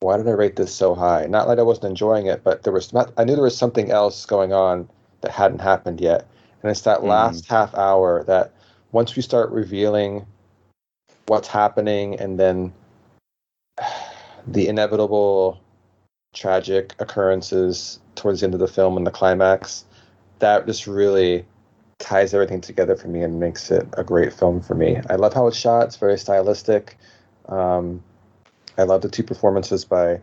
[0.00, 1.26] why did I rate this so high?
[1.26, 3.12] Not like I wasn't enjoying it, but there was not.
[3.16, 4.88] I knew there was something else going on
[5.22, 6.26] that hadn't happened yet,
[6.62, 7.08] and it's that Mm.
[7.08, 8.52] last half hour that
[8.92, 10.26] once we start revealing
[11.26, 12.72] what's happening, and then
[14.46, 15.58] the inevitable
[16.34, 19.84] tragic occurrences towards the end of the film and the climax,
[20.38, 21.46] that just really
[21.98, 25.00] ties everything together for me and makes it a great film for me.
[25.08, 26.98] I love how it's shot; it's very stylistic.
[27.48, 28.02] Um,
[28.78, 30.20] I love the two performances by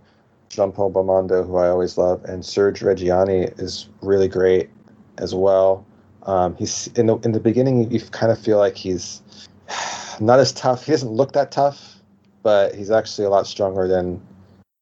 [0.49, 4.69] Jean Paul Belmondo, who I always love, and Serge Reggiani is really great
[5.17, 5.85] as well.
[6.23, 9.21] Um, he's in the in the beginning, you kind of feel like he's
[10.19, 10.85] not as tough.
[10.85, 11.95] He doesn't look that tough,
[12.43, 14.21] but he's actually a lot stronger than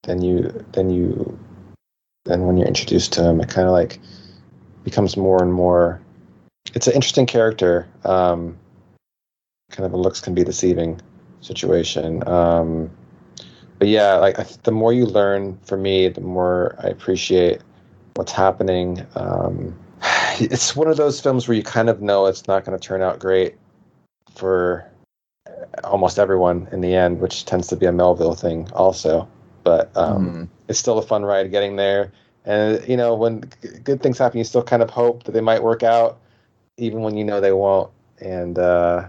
[0.03, 1.39] than you than you
[2.25, 3.39] than when you're introduced to him.
[3.41, 3.99] It kind of like
[4.83, 6.01] becomes more and more.
[6.73, 7.87] It's an interesting character.
[8.05, 8.57] Um,
[9.71, 10.99] kind of a looks can be deceiving
[11.39, 12.27] situation.
[12.27, 12.91] Um,
[13.81, 17.61] but yeah, like I, th- the more you learn, for me, the more I appreciate
[18.13, 19.03] what's happening.
[19.15, 19.75] Um,
[20.39, 23.01] it's one of those films where you kind of know it's not going to turn
[23.01, 23.55] out great
[24.35, 24.85] for
[25.83, 29.27] almost everyone in the end, which tends to be a Melville thing also.
[29.63, 30.47] But um, Mhm.
[30.67, 32.11] it's still a fun ride getting there.
[32.45, 35.41] And you know, when g- good things happen, you still kind of hope that they
[35.41, 36.19] might work out,
[36.77, 37.89] even when you know they won't.
[38.19, 39.07] And uh,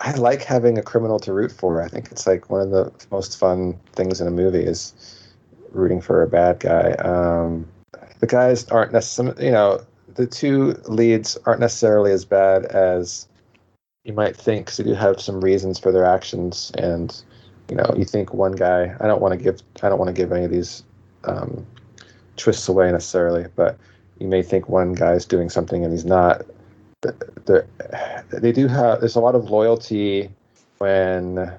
[0.00, 1.82] I like having a criminal to root for.
[1.82, 4.94] I think it's like one of the most fun things in a movie is
[5.72, 6.92] rooting for a bad guy.
[6.92, 7.66] Um,
[8.20, 9.80] the guys aren't necessarily, you know,
[10.14, 13.28] the two leads aren't necessarily as bad as
[14.04, 16.72] you might think because they do have some reasons for their actions.
[16.78, 17.20] And
[17.68, 18.96] you know, you think one guy.
[19.00, 19.62] I don't want to give.
[19.82, 20.84] I don't want to give any of these
[21.24, 21.66] um,
[22.36, 23.78] twists away necessarily, but
[24.18, 26.46] you may think one guy's doing something and he's not.
[27.02, 29.00] They do have.
[29.00, 30.30] There's a lot of loyalty
[30.78, 31.52] when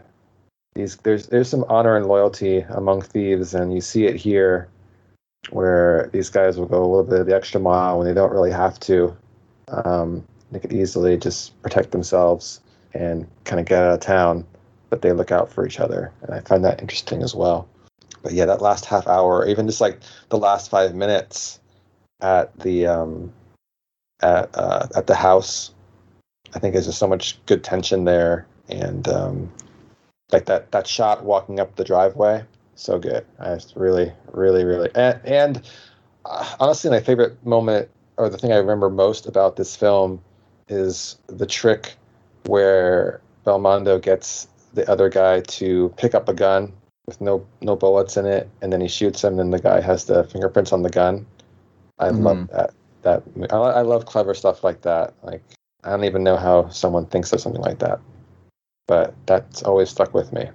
[0.75, 0.97] these.
[0.97, 4.67] There's there's some honor and loyalty among thieves, and you see it here,
[5.51, 8.33] where these guys will go a little bit of the extra mile when they don't
[8.33, 9.15] really have to.
[9.69, 12.59] Um, they could easily just protect themselves
[12.93, 14.45] and kind of get out of town,
[14.89, 17.65] but they look out for each other, and I find that interesting as well.
[18.23, 21.61] But yeah, that last half hour, or even just like the last five minutes
[22.19, 23.31] at the um,
[24.21, 25.71] at uh, at the house,
[26.53, 29.51] I think there's just so much good tension there, and um,
[30.31, 32.43] like that that shot walking up the driveway,
[32.75, 33.25] so good.
[33.39, 35.61] I just really, really, really, and, and
[36.25, 40.21] uh, honestly, my favorite moment or the thing I remember most about this film
[40.67, 41.95] is the trick
[42.45, 46.71] where Belmondo gets the other guy to pick up a gun
[47.07, 50.05] with no no bullets in it, and then he shoots him, and the guy has
[50.05, 51.25] the fingerprints on the gun.
[51.97, 52.23] I Mhm.
[52.23, 52.71] love that.
[53.03, 55.13] That I, I love clever stuff like that.
[55.23, 55.43] Like
[55.83, 57.99] I don't even know how someone thinks of something like that,
[58.87, 60.49] but that's always stuck with me.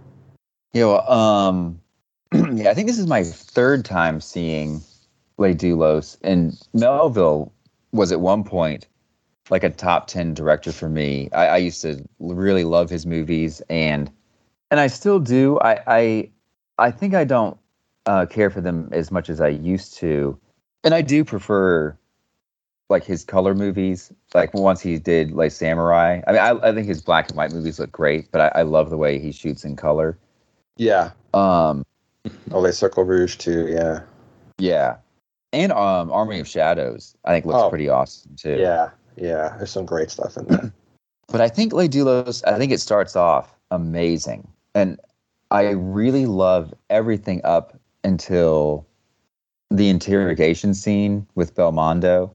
[0.73, 1.81] Yeah, well, um,
[2.33, 4.83] yeah, I think this is my third time seeing
[5.39, 7.53] Les Doulos, and Melville
[7.93, 8.87] was at one point
[9.51, 11.29] like a top ten director for me.
[11.33, 14.11] I, I used to really love his movies, and
[14.71, 15.59] and I still do.
[15.61, 16.31] I I,
[16.79, 17.57] I think I don't
[18.07, 20.39] uh, care for them as much as I used to,
[20.83, 21.97] and I do prefer
[22.91, 24.13] like his color movies.
[24.35, 26.21] Like once he did like Samurai.
[26.27, 28.63] I mean, I, I think his black and white movies look great, but I, I
[28.63, 30.19] love the way he shoots in color.
[30.77, 31.11] Yeah.
[31.33, 31.85] Um,
[32.53, 33.67] Oh, Les Cercle Rouge too.
[33.69, 34.01] Yeah.
[34.59, 34.97] yeah,
[35.53, 37.69] and um, Army of Shadows, I think looks Oh.
[37.69, 38.57] pretty awesome too.
[38.59, 38.91] Yeah.
[39.17, 39.55] Yeah.
[39.59, 40.73] There's some great stuff in there.
[41.29, 45.01] But I think Les Doulos, I think it starts off amazing, and
[45.51, 48.87] I really love everything up until
[49.71, 52.31] the interrogation scene with Belmondo,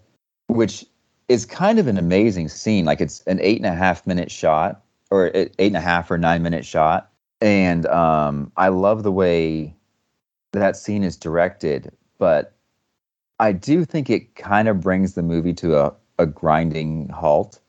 [0.50, 0.86] which
[1.28, 2.84] is kind of an amazing scene.
[2.84, 4.82] Like it's an eight and a half minute shot,
[5.12, 9.76] or eight and a half or nine minute shot, and um, I love the way
[10.52, 11.91] that scene is directed.
[12.18, 12.54] But
[13.39, 17.60] I do think it kind of brings the movie to a, a grinding halt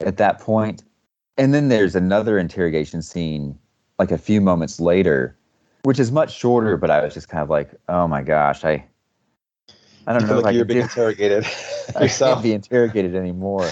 [0.00, 0.82] at that point.
[1.36, 3.56] And then there's another interrogation scene
[3.98, 5.36] like a few moments later,
[5.84, 8.84] which is much shorter, but I was just kind of like, oh my gosh, I
[10.06, 11.46] I don't You know like you're being do, interrogated
[11.96, 13.70] I can't be interrogated anymore.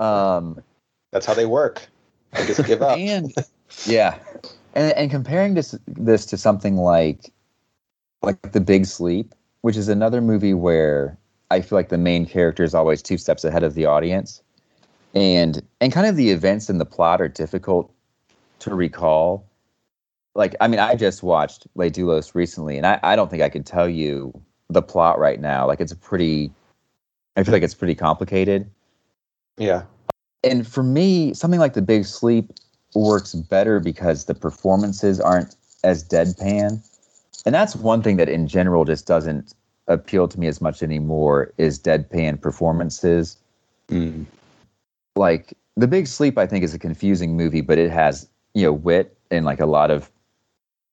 [0.00, 0.62] um
[1.12, 1.86] That's how they work.
[2.32, 2.98] I just give up.
[2.98, 3.32] and
[3.86, 4.18] yeah.
[4.74, 7.32] And and comparing this this to something like
[8.22, 11.18] like The Big Sleep, which is another movie where
[11.50, 14.42] I feel like the main character is always two steps ahead of the audience.
[15.14, 17.92] And and kind of the events in the plot are difficult
[18.60, 19.46] to recall.
[20.34, 23.48] Like I mean, I just watched Les Doulos recently and I, I don't think I
[23.48, 24.32] could tell you
[24.68, 25.66] the plot right now.
[25.66, 26.50] Like it's a pretty
[27.36, 28.70] I feel like it's pretty complicated
[29.58, 29.82] Yeah.
[30.44, 32.52] and for me, something like The Big Sleep
[32.94, 36.80] works better because the performances aren't as deadpan.
[37.44, 39.52] And that's one thing that in general just doesn't
[39.88, 43.36] appeal to me as much anymore is deadpan performances.
[43.88, 44.24] Mm.
[45.16, 48.72] Like The Big Sleep I think is a confusing movie, but it has, you know,
[48.72, 50.10] wit and like a lot of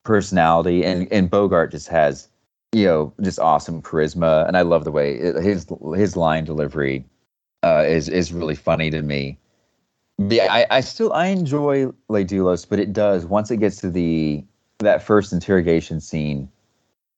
[0.03, 2.27] personality and and Bogart just has,
[2.73, 7.05] you know, just awesome charisma and I love the way his his line delivery
[7.63, 9.37] uh, is is really funny to me.
[10.17, 13.77] But yeah, I, I still I enjoy Les Doulos, but it does once it gets
[13.77, 14.43] to the
[14.79, 16.49] that first interrogation scene,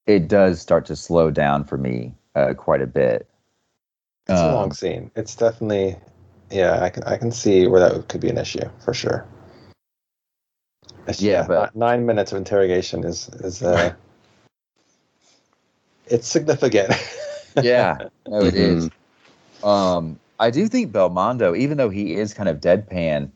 [0.07, 3.29] it does start to slow down for me uh, quite a bit.
[4.27, 5.11] It's a Um, long scene.
[5.15, 5.97] It's definitely,
[6.49, 6.81] yeah.
[6.81, 9.25] I can I can see where that could be an issue for sure.
[11.03, 13.93] It's- Yeah, but- nine minutes of interrogation is is uh,
[16.07, 16.93] it's significant.
[17.61, 18.89] Yeah, no, it is.
[19.61, 19.63] Mhm.
[19.67, 23.29] Um, I do think Belmondo, even though he is kind of deadpan,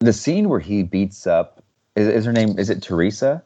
[0.00, 1.64] the scene where he beats up
[1.96, 3.42] is, is her name is it Teresa?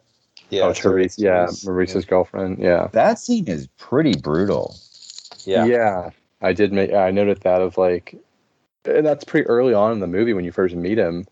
[0.50, 0.62] yeah.
[0.62, 2.58] oh, it's- Therese, yeah, it's- Maurice's girlfriend.
[2.58, 2.88] Yeah.
[2.90, 4.74] That scene is pretty brutal.
[5.44, 5.64] Yeah.
[5.66, 6.10] Yeah.
[6.42, 8.16] I did make, I noted that of like,
[8.84, 11.24] and that's pretty early on in the movie when you first meet him.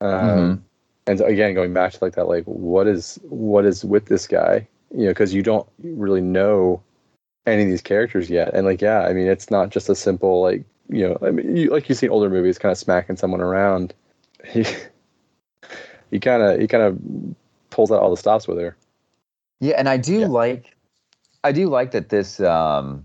[0.00, 0.60] Um, Mhm.
[1.08, 4.68] And again, going back to like that, like, what is, what is with this guy?
[4.90, 6.82] You know, because you don't really know
[7.46, 8.54] any of these characters yet.
[8.54, 11.56] And like, yeah, I mean, it's not just a simple, like, you know, I mean,
[11.56, 13.94] you, like you see in older movies kind of smacking someone around.
[14.46, 14.64] he
[16.10, 16.98] he kind of he kind of
[17.70, 18.76] pulls out all the stops with her.
[19.60, 20.28] Yeah, and I do Yeah.
[20.28, 20.76] like
[21.44, 23.04] I do like that this um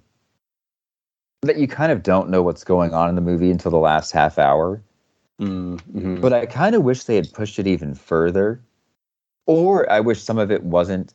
[1.41, 4.11] that you kind of don't know what's going on in the movie until the last
[4.11, 4.81] half hour.
[5.41, 6.21] Mm-hmm.
[6.21, 8.61] But I kind of wish they had pushed it even further.
[9.45, 11.13] Or I wish some of it wasn't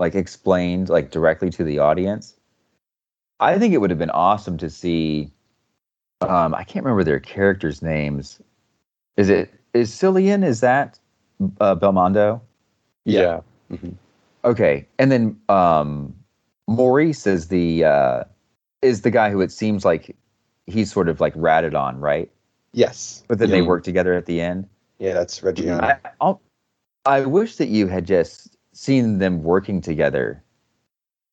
[0.00, 2.34] like explained like directly to the audience.
[3.40, 5.30] I think it would have been awesome to see
[6.20, 8.40] um I can't remember their characters' names.
[9.16, 10.44] Is it is Silien?
[10.44, 10.98] Is that
[11.60, 12.40] uh, Belmondo?
[13.04, 13.40] yeah.
[13.70, 13.94] Mhm.
[14.44, 16.14] Okay, and then um,
[16.68, 18.24] Maurice is the uh,
[18.82, 20.16] is the guy who it seems like
[20.66, 22.30] he's sort of like ratted on, right?
[22.72, 23.24] Yes.
[23.28, 24.68] But then they work together at the end.
[24.98, 25.98] Yeah, that's Reggiani.
[26.20, 26.34] I,
[27.04, 30.42] I wish that you had just seen them working together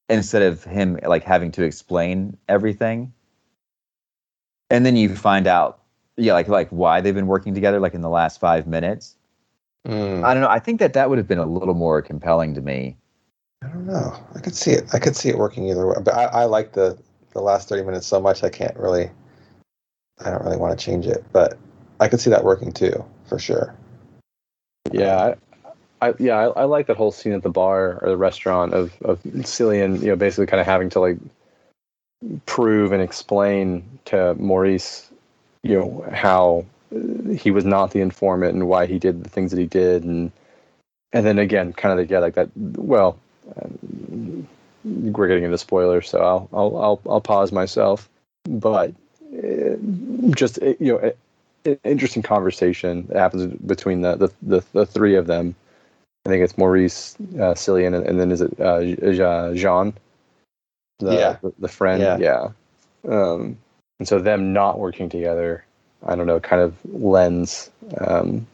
[0.10, 3.14] instead of him like having to explain everything.
[4.70, 5.80] And then you find out,
[6.18, 9.16] yeah, like like why they've been working together, like in the last five minutes.
[9.88, 10.50] Mm, I don't know.
[10.50, 12.98] I think that that would have been a little more compelling to me.
[13.64, 14.16] I don't know.
[14.34, 14.86] I could see it.
[14.94, 15.96] I could see it working either way.
[16.04, 16.98] But I, I like the
[17.34, 18.44] the last thirty minutes so much.
[18.44, 19.12] I can't really.
[20.24, 21.58] I don't really want to change it, but
[22.00, 23.76] I could see that working too, for sure.
[24.92, 25.36] Yeah,
[26.10, 28.94] I, yeah, I, I like that whole scene at the bar or the restaurant of
[29.04, 31.18] of Silien, you know, basically kind of having to like
[32.46, 35.10] prove and explain to Maurice,
[35.64, 36.66] you know, how
[37.38, 40.32] he was not the informant and why he did the things that he did, and
[41.14, 42.50] and then again, kind of yeah, like that.
[42.56, 43.18] Well,
[44.84, 48.10] we're getting into spoilers, so I'll I'll I'll, I'll pause myself,
[48.46, 48.94] but
[49.38, 49.76] uh,
[50.32, 51.12] just uh, you know.
[51.66, 55.56] an interesting conversation that happens between the the, the, the three of them.
[56.26, 59.94] I think it's Maurice, uh, Silien, and, and then is it uh, Jean?
[61.00, 61.38] The, Yeah.
[61.42, 62.02] the, the friend.
[62.02, 62.18] Yeah.
[62.18, 63.12] Yeah.
[63.12, 63.58] Um,
[64.00, 65.64] and so them not working together,
[66.06, 67.70] I don't know, kind of lends
[68.00, 68.46] um,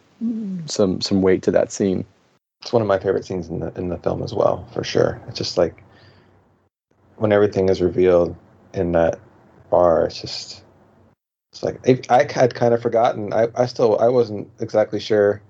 [0.65, 2.05] some some weight to that scene.
[2.61, 5.21] It's one of my favorite scenes in the in the film as well, for sure.
[5.27, 5.83] It's just like
[7.15, 8.35] when everything is revealed
[8.73, 9.19] in that
[9.69, 10.05] bar.
[10.05, 10.63] It's just
[11.53, 13.33] it's like I, I had kind of forgotten.
[13.33, 15.41] I, I still I wasn't exactly sure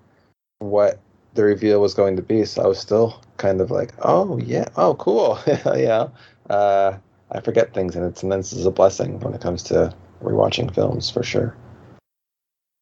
[0.60, 1.00] what
[1.34, 4.68] the reveal was going to be, so I was still kind of like, oh yeah,
[4.76, 6.08] oh cool, yeah.
[6.50, 6.98] Uh,
[7.32, 10.74] I forget things, and it's and this is a blessing when it comes to rewatching
[10.74, 11.56] films for sure.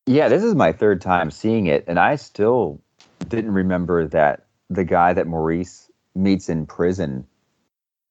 [0.07, 2.81] Yeah, this is my third time seeing it, and I still
[3.27, 7.25] didn't remember that the guy that Maurice meets in prison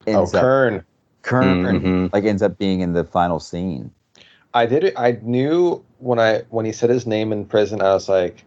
[0.07, 0.85] Oh, ends up Kern.
[1.21, 2.13] Kern, Mhm.
[2.13, 3.91] like ends up being in the final scene.
[4.53, 4.93] I did it.
[4.97, 8.43] I knew when I when he said his name in prison, I was like,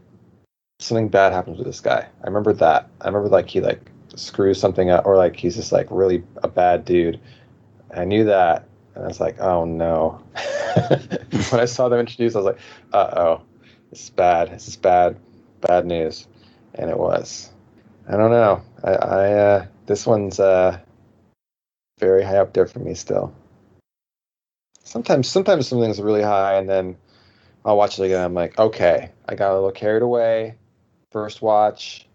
[0.82, 2.06] something bad happens with this guy.
[2.22, 2.88] I remember that.
[3.00, 6.48] I remember like he like screws something up, or like he's just like really a
[6.48, 7.20] bad dude.
[7.94, 10.22] I knew that, and I was like, oh no.
[11.50, 12.60] when I saw them introduced, I was like,
[12.92, 13.42] uh oh,
[13.90, 14.50] this is bad.
[14.50, 15.18] This is bad,
[15.60, 16.26] bad news,
[16.74, 17.50] and it was.
[18.08, 18.62] I don't know.
[18.82, 20.78] I, I uh, this one's uh,
[21.98, 23.32] very high up there for me still
[24.92, 26.96] sometimes sometimes something's really high and then
[27.64, 28.24] I'll watch it again.
[28.24, 30.56] I'm like, okay, I got a little carried away.
[31.12, 32.06] First watch,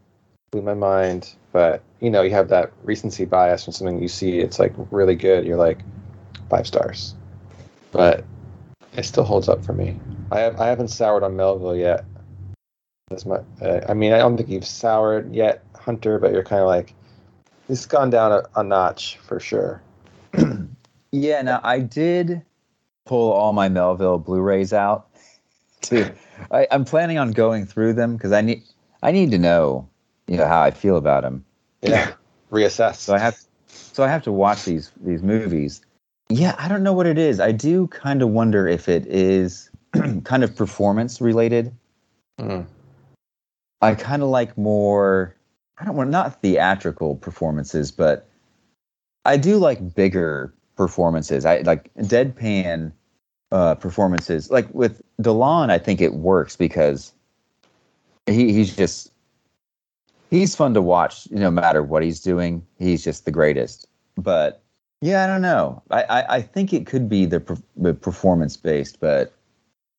[0.51, 1.35] blew my mind.
[1.51, 5.15] But you know, you have that recency bias when something you see it's like really
[5.15, 5.45] good.
[5.45, 5.79] You're like
[6.49, 7.15] five stars.
[7.91, 8.25] But
[8.93, 9.99] it still holds up for me.
[10.31, 12.05] I have I haven't soured on Melville yet.
[13.09, 16.19] As much, uh, I mean, I don't think you've soured yet, Hunter.
[16.19, 16.93] But you're kind of like,
[17.69, 19.81] it's gone down a, a notch for sure.
[21.11, 22.41] Yeah, now I did
[23.05, 25.07] pull all my Melville Blu-rays out.
[25.84, 26.11] To,
[26.51, 28.63] I, I'm planning on going through them because I need
[29.02, 29.90] I need to know
[30.28, 31.45] you know how I feel about them.
[31.82, 32.14] Yeah,
[32.52, 32.95] reassess.
[32.95, 33.38] So I have
[33.68, 35.82] so I have to watch these these movies.
[36.30, 37.40] Yeah, I don't know what it is.
[37.40, 39.69] I do kind of wonder if it is
[40.24, 41.74] kind of performance related.
[42.40, 42.65] Mm.
[43.82, 45.36] I kind of like more
[45.78, 48.28] I don't want not theatrical performances, but
[49.26, 51.45] I do like bigger performances.
[51.45, 52.91] I like deadpan
[53.52, 54.49] uh, performances.
[54.49, 57.14] Like with Delon, I think it works because
[58.27, 59.11] he he's just
[60.29, 61.29] he's fun to watch.
[61.31, 63.87] No matter what he's doing, he's just the greatest.
[64.17, 64.61] But
[65.01, 65.81] yeah, I don't know.
[65.91, 69.33] I I, I think it could be the, per- the performance based, but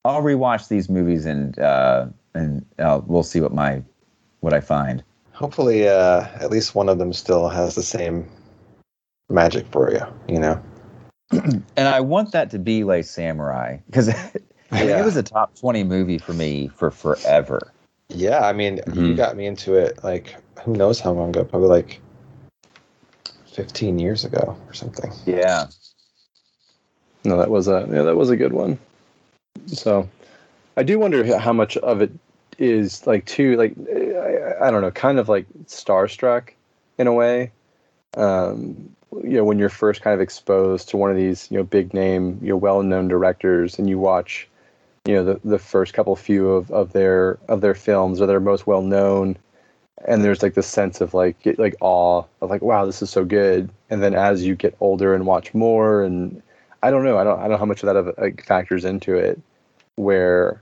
[0.04, 3.82] I'll rewatch these movies and uh, and uh, we'll see what my
[4.40, 5.02] what I find.
[5.32, 8.28] Hopefully, uh, at least one of them still has the same
[9.28, 10.00] magic for you.
[10.28, 10.62] You know.
[11.76, 14.08] And I want that to be like Samurai because
[14.72, 15.00] Yeah.
[15.00, 17.72] it was a top twenty movie for me for forever.
[18.08, 19.16] Yeah, I mean, you Mhm.
[19.16, 20.02] got me into it.
[20.02, 21.44] Like, who knows how long ago?
[21.44, 22.00] Probably like
[23.46, 25.12] fifteen years ago or something.
[25.26, 25.66] Yeah.
[27.24, 28.78] No, that was a yeah, that was a good one.
[29.66, 30.08] So,
[30.76, 32.12] I do wonder how much of it
[32.58, 36.50] is like too like I, I don't know, kind of like starstruck
[36.96, 37.52] in a way.
[38.16, 41.64] Um, you know, when you're first kind of exposed to one of these, you know,
[41.64, 44.48] big name, you know, well-known directors, and you watch,
[45.04, 48.40] you know, the, the first couple few of, of their of their films or their
[48.40, 49.36] most well-known,
[50.06, 53.24] and there's like this sense of like like awe of like, wow, this is so
[53.24, 53.70] good.
[53.90, 56.42] And then as you get older and watch more, and
[56.82, 59.14] I don't know, I don't I don't know how much of that like, factors into
[59.14, 59.40] it,
[59.96, 60.60] where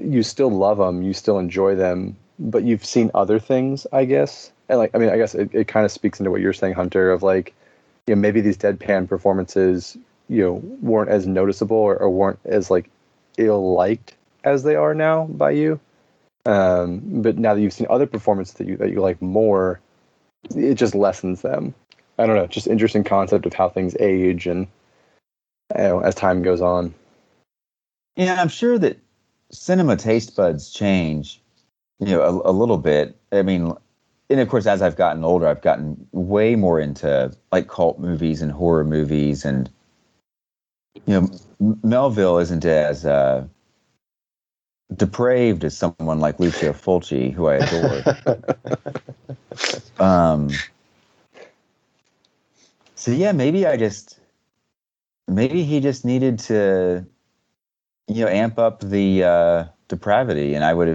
[0.00, 4.52] you still love them, you still enjoy them, but you've seen other things, I guess.
[4.68, 6.74] And like, I mean, I guess it, it kind of speaks into what you're saying,
[6.74, 7.54] Hunter, of like,
[8.06, 9.96] you know, maybe these deadpan performances,
[10.28, 12.90] you know, weren't as noticeable or, or weren't as like
[13.36, 15.80] ill liked as they are now by you.
[16.46, 19.80] Um, but now that you've seen other performances that you that you like more,
[20.54, 21.74] it just lessens them.
[22.18, 24.66] I don't know, just interesting concept of how things age and
[25.76, 26.94] you know, as time goes on.
[28.16, 28.98] Yeah, I'm sure that
[29.50, 31.40] cinema taste buds change,
[31.98, 33.16] you know, a, a little bit.
[33.32, 33.72] I mean,
[34.28, 38.42] and of course, as I've gotten older, I've gotten way more into like cult movies
[38.42, 39.70] and horror movies, and
[41.06, 41.30] you know,
[41.60, 43.46] Melville isn't as uh,
[44.96, 48.02] depraved as someone like Lucio Fulci, who I adore.
[50.06, 50.50] um,
[52.94, 54.18] so yeah, maybe I just
[55.28, 57.04] maybe he just needed to
[58.08, 60.88] you know amp up the uh, depravity, and I would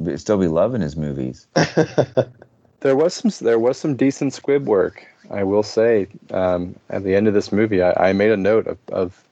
[0.00, 1.46] have still be loving his movies.
[2.80, 6.08] there was some there was some decent squib work, I will say.
[6.30, 9.25] Um, at the end of this movie, I, I made a note of, of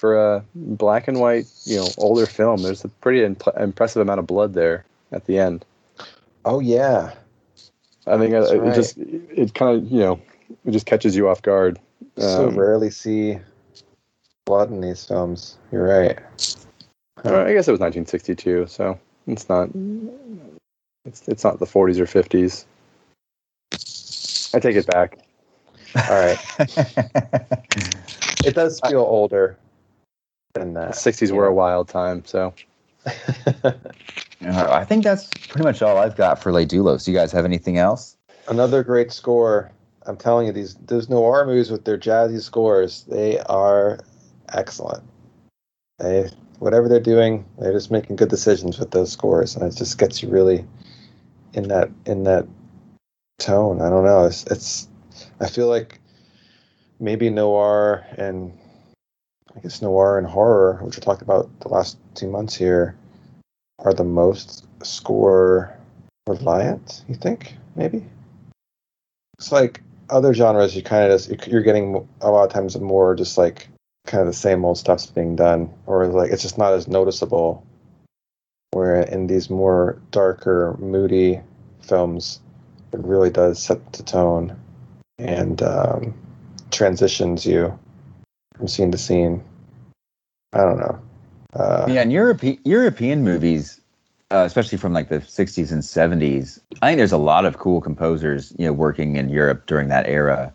[0.00, 2.62] for a black and white, you know, older film.
[2.62, 5.66] There's a pretty imp- impressive amount of blood there at the end.
[6.46, 7.12] Oh yeah,
[8.06, 8.68] I think uh, it, right.
[8.68, 10.20] it just it kind of you know
[10.64, 11.78] it just catches you off guard.
[12.16, 13.38] so Um, rarely see
[14.46, 15.58] blood in these films.
[15.70, 16.18] You're right.
[17.22, 19.68] Uh, I guess it was 1962, so it's not
[21.04, 22.64] it's it's not the 40s or 50s.
[24.54, 25.18] I take it back.
[25.94, 26.38] All right,
[28.46, 29.58] it does feel older
[30.54, 30.94] than The that.
[30.94, 32.54] 60s were a wild time, so
[34.42, 37.06] I think that's pretty much all I've got for Le Doulos.
[37.06, 38.16] You guys have anything else?
[38.48, 39.70] Another great score.
[40.06, 44.00] I'm telling you, these those noir movies with their jazzy scores, they are
[44.52, 45.04] excellent.
[45.98, 49.98] They whatever they're doing, they're just making good decisions with those scores, and it just
[49.98, 50.66] gets you really
[51.52, 52.46] in that in that
[53.38, 53.80] tone.
[53.80, 54.26] I don't know.
[54.26, 54.88] It's, it's
[55.40, 56.00] I feel like
[56.98, 58.56] maybe noir and
[59.56, 62.96] I guess noir and horror, which we talked about the last two months here,
[63.80, 65.76] are the most score
[66.26, 67.04] reliant.
[67.08, 68.04] You think maybe?
[69.38, 70.76] It's like other genres.
[70.76, 73.68] You kind of just you're getting a lot of times more just like
[74.06, 77.66] kind of the same old stuff's being done, or like it's just not as noticeable.
[78.72, 81.40] Where in these more darker, moody
[81.82, 82.40] films,
[82.92, 84.56] it really does set the tone
[85.18, 86.14] and um,
[86.70, 87.76] transitions you
[88.60, 89.42] from scene to scene.
[90.52, 91.00] I don't know.
[91.54, 93.80] Uh, Yeah, in Europe, European movies,
[94.30, 97.80] uh, especially from like the 60s and 70s, I think there's a lot of cool
[97.80, 100.54] composers, you know, working in Europe during that era.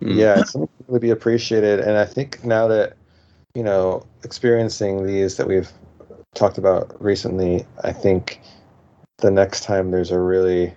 [0.00, 1.78] yeah, it's something to really be appreciated.
[1.78, 2.94] And I think now that,
[3.54, 5.70] you know, experiencing these that we've
[6.34, 8.40] talked about recently, I think
[9.18, 10.72] the next time there's a really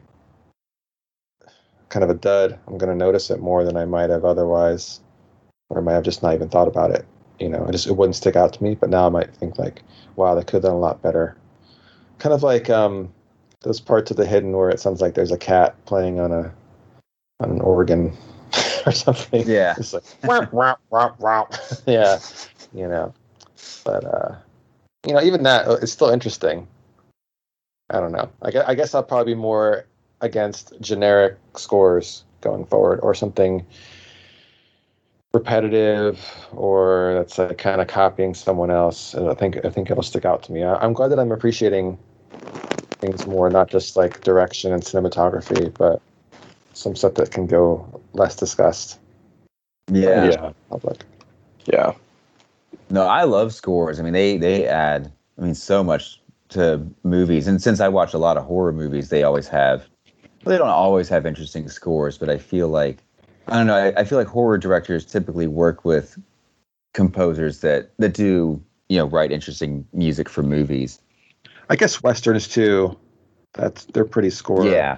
[1.88, 5.00] kind of a dud, I'm going to notice it more than I might have otherwise,
[5.70, 7.06] or I might have just not even thought about it.
[7.40, 8.76] You know, it just it wouldn't stick out to me.
[8.76, 9.82] But now I might think like,
[10.16, 11.36] wow, they could have done a lot better.
[12.20, 13.12] Kind of like um,
[13.62, 16.54] those parts of the hidden where it sounds like there's a cat playing on a
[17.42, 18.16] on an organ
[18.86, 19.44] or something.
[19.48, 19.76] Yeah.
[19.78, 20.04] It's like
[21.86, 22.20] yeah,
[22.74, 23.14] you know.
[23.84, 24.36] But uh,
[25.06, 26.68] you know, even that it's still interesting.
[27.90, 28.32] I don't know.
[28.42, 29.86] I guess, I guess I'll probably be more
[30.22, 33.66] against generic scores going forward, or something
[35.36, 36.20] repetitive,
[36.54, 39.14] or that's like kind of copying someone else.
[39.14, 40.64] And I think I think it'll stick out to me.
[40.64, 42.00] I, I'm glad that I'm appreciating
[43.00, 46.02] things more, not just like direction and cinematography, but
[46.74, 49.00] some stuff that can go less discussed.
[49.92, 50.30] Yeah.
[50.30, 51.04] yeah, Public.
[51.66, 51.94] yeah.
[52.90, 54.00] No, I love scores.
[54.00, 57.48] I mean, they they add, I mean, so much to movies.
[57.48, 59.88] And since I watch a lot of horror movies, they always have.
[60.44, 62.98] Well, they don't always have interesting scores, but I feel like
[63.48, 63.76] I don't know.
[63.76, 66.18] I, I feel like horror directors typically work with
[66.94, 71.00] composers that that do you know write interesting music for movies.
[71.70, 72.98] I guess westerns too.
[73.54, 74.98] That's they're pretty score Yeah.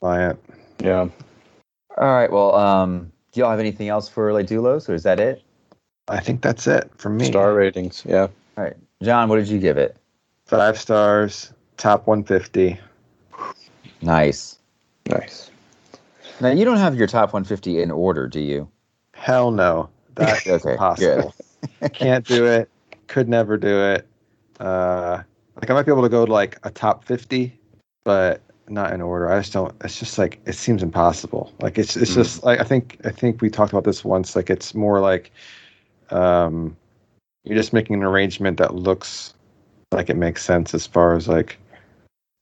[0.00, 0.38] reliant.
[0.82, 1.08] Yeah.
[1.98, 2.30] All right.
[2.30, 5.42] Well, um, do y'all have anything else for Le Doulos, or is that it?
[6.08, 7.26] I think that's it for me.
[7.26, 8.02] Star ratings.
[8.06, 8.28] Yeah.
[8.56, 9.96] All right, John, what did you give it?
[10.46, 12.78] Five stars, top 150.
[14.02, 14.58] Nice.
[15.08, 15.50] Nice.
[16.42, 18.68] Now you don't have your top 150 in order, do you?
[19.14, 19.88] Hell no.
[20.16, 21.34] That's Okay, impossible.
[21.92, 22.68] Can't do it.
[23.06, 24.08] Could never do it.
[24.58, 25.22] Uh,
[25.54, 27.56] like I might be able to go to like a top 50,
[28.02, 29.30] but not in order.
[29.30, 29.72] I just don't.
[29.84, 31.52] It's just like it seems impossible.
[31.60, 34.34] Like it's it's just like I think I think we talked about this once.
[34.34, 35.30] Like it's more like
[36.10, 36.76] um,
[37.44, 39.34] you're just making an arrangement that looks
[39.92, 41.56] like it makes sense as far as like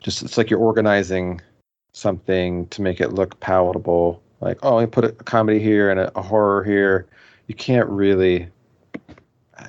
[0.01, 1.43] just it's like you're organizing
[1.93, 4.23] something to make it look palatable.
[4.41, 7.07] Like oh, I put a comedy here and a, horror here.
[7.47, 8.49] You can't really.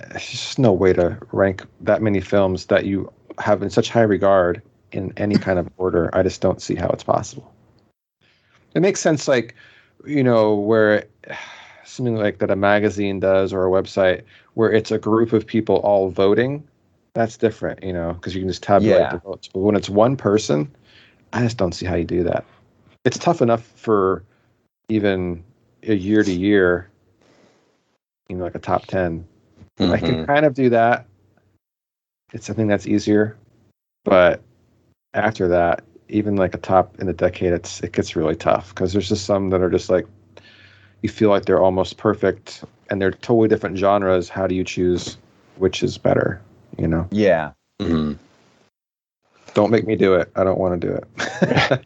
[0.10, 4.02] There's just no way to rank that many films that you have in such high
[4.02, 4.62] regard
[4.94, 6.10] in any kind of order.
[6.14, 7.54] I just don't see how it's possible.
[8.74, 9.56] It makes sense, like
[10.06, 11.06] you know, where
[11.84, 14.24] something like that a magazine does or a website
[14.54, 16.64] where it's a group of people all voting.
[17.14, 19.12] That's different, you know, because you can just tabulate Yeah.
[19.12, 19.50] the votes.
[19.50, 20.74] But when it's one person,
[21.34, 22.46] I just don't see how you do that.
[23.06, 24.24] It's tough enough for
[24.90, 25.44] even
[25.84, 26.90] a year to year,
[28.28, 29.26] you know, like a top 10.
[29.80, 30.00] I Mhm.
[30.00, 31.06] can kind of do that.
[32.34, 33.36] It's something that's easier,
[34.04, 34.42] but
[35.14, 38.94] after that, even like a top in the decade, it's it gets really tough because
[38.94, 40.06] there's just some that are just like
[41.02, 44.30] you feel like they're almost perfect and they're totally different genres.
[44.30, 45.18] How do you choose
[45.58, 46.42] which is better?
[46.78, 47.52] You know, Yeah.
[47.82, 48.18] Mhm.
[49.54, 50.32] Don't make me do it.
[50.36, 51.86] I don't want to do it.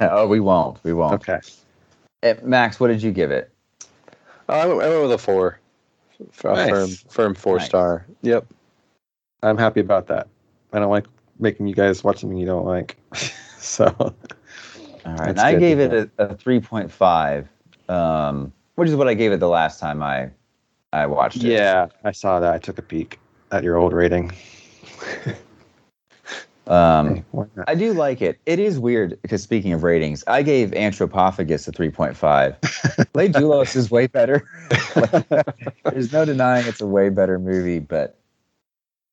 [0.00, 0.82] oh, we won't.
[0.84, 1.14] We won't.
[1.14, 1.40] okay.
[2.22, 3.52] Eh, Max, what did you give it?
[4.48, 5.60] I, went, I went with a four.
[6.20, 6.70] F- a Nice.
[6.70, 7.66] Firm, firm four Nice.
[7.66, 8.06] star.
[8.22, 8.46] Yep.
[9.42, 10.28] I'm happy about that.
[10.72, 11.06] I don't like
[11.38, 12.96] making you guys watch something you don't like.
[13.58, 14.14] so All
[15.14, 15.30] right.
[15.30, 17.46] And I gave it a, a 3.5,
[17.88, 20.30] um, which is what I gave it the last time I
[20.92, 21.52] I watched it.
[21.52, 22.54] yeah, I saw that.
[22.54, 23.18] I took a peek
[23.52, 24.32] at your old rating.
[26.68, 27.44] Um, Hey.
[27.66, 28.38] I do like it.
[28.46, 33.14] It is weird because speaking of ratings, I gave Anthropophagus a 3.5.
[33.14, 34.46] Lay Doulos is way better.
[35.84, 38.18] There's no denying it's a way better movie, but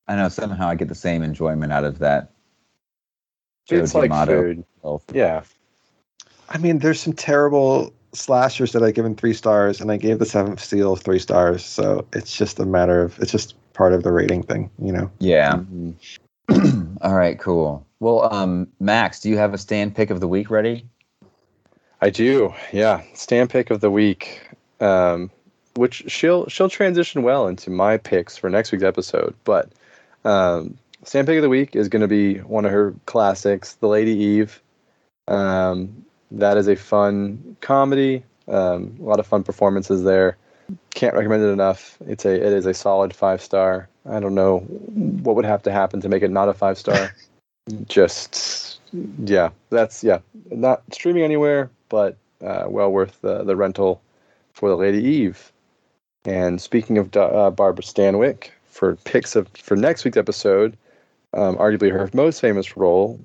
[0.06, 2.30] I know somehow I get the same enjoyment out of that.
[3.66, 4.64] Joe it's like food.
[4.82, 5.00] film.
[5.12, 5.42] Yeah.
[6.48, 10.26] I mean, there's some terrible slashers that I given three stars, and I gave the
[10.26, 11.64] Seventh Seal three stars.
[11.64, 15.10] So it's just a matter of it's just part of the rating thing, you know.
[15.18, 15.54] Yeah.
[15.54, 15.94] Mhm.
[17.00, 17.86] All right, cool.
[18.00, 20.86] Well, um, Max, do you have a stand pick of the week ready?
[22.00, 22.54] I do.
[22.72, 23.02] Yeah.
[23.14, 24.48] Stand pick of the week.
[24.80, 25.30] Um,
[25.74, 29.34] which she'll she'll transition well into my picks for next week's episode.
[29.44, 29.70] But
[30.24, 33.88] um, stand pick of the week is going to be one of her classics, The
[33.88, 34.60] Lady Eve.
[35.28, 38.24] Um, that is a fun comedy.
[38.48, 40.36] Um, a lot of fun performances there.
[40.94, 41.98] Can't recommend it enough.
[42.06, 43.88] It's a it is a solid five star.
[44.08, 47.14] I don't know what would have to happen to make it not a five star.
[47.88, 48.80] Just
[49.24, 50.20] yeah, that's yeah,
[50.50, 54.00] not streaming anywhere, but uh, well worth the the rental
[54.52, 55.52] for the Lady Eve.
[56.24, 60.76] And speaking of uh, Barbara Stanwyck, for picks of for next week's episode,
[61.34, 63.20] um, arguably her most famous role,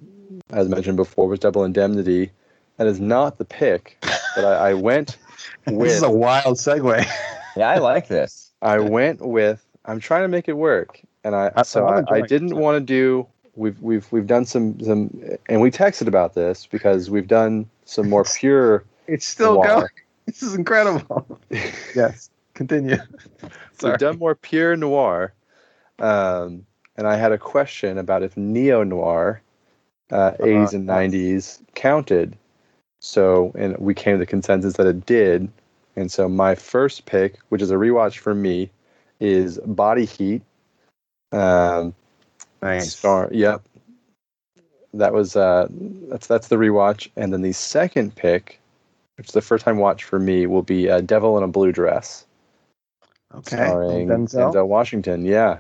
[0.52, 2.32] as mentioned before, was Double Indemnity.
[2.78, 3.98] That is not the pick,
[4.36, 5.18] but I, I went
[5.66, 7.06] This is a wild segue.
[7.56, 8.52] Yeah, I like this.
[8.62, 12.18] I went with I'm trying to make it work, and I I- so I'm I,
[12.18, 13.28] I didn't want to do.
[13.56, 15.10] We've we've we've done some some,
[15.50, 18.86] and we texted about this because we've done some more pure.
[19.08, 19.68] It's still noir.
[19.68, 19.88] going.
[20.28, 21.40] This is incredible.
[21.96, 22.30] yes.
[22.54, 22.96] Continue.
[22.96, 23.50] Sorry.
[23.92, 25.34] We've done more pure noir,
[26.00, 26.66] um,
[26.96, 29.42] and I had a question about if neo noir,
[30.12, 32.38] uh, 80s and 90s counted.
[33.00, 35.52] So, and we came to the consensus that it did.
[35.96, 38.70] And so, my first pick, which is a rewatch for me,
[39.20, 40.42] is Body Heat.
[41.32, 41.94] Um,
[42.62, 42.96] Nice.
[42.96, 43.28] Star.
[43.32, 43.62] Yep.
[44.94, 45.68] That was uh
[46.10, 47.10] that's that's the rewatch.
[47.16, 48.60] And then the second pick,
[49.18, 51.72] which is the first time watch for me, will be uh, Devil in a Blue
[51.72, 52.26] Dress.
[53.34, 53.56] Okay.
[53.56, 54.54] Starring Denzel?
[54.54, 55.26] Denzel Washington.
[55.26, 55.60] Yeah.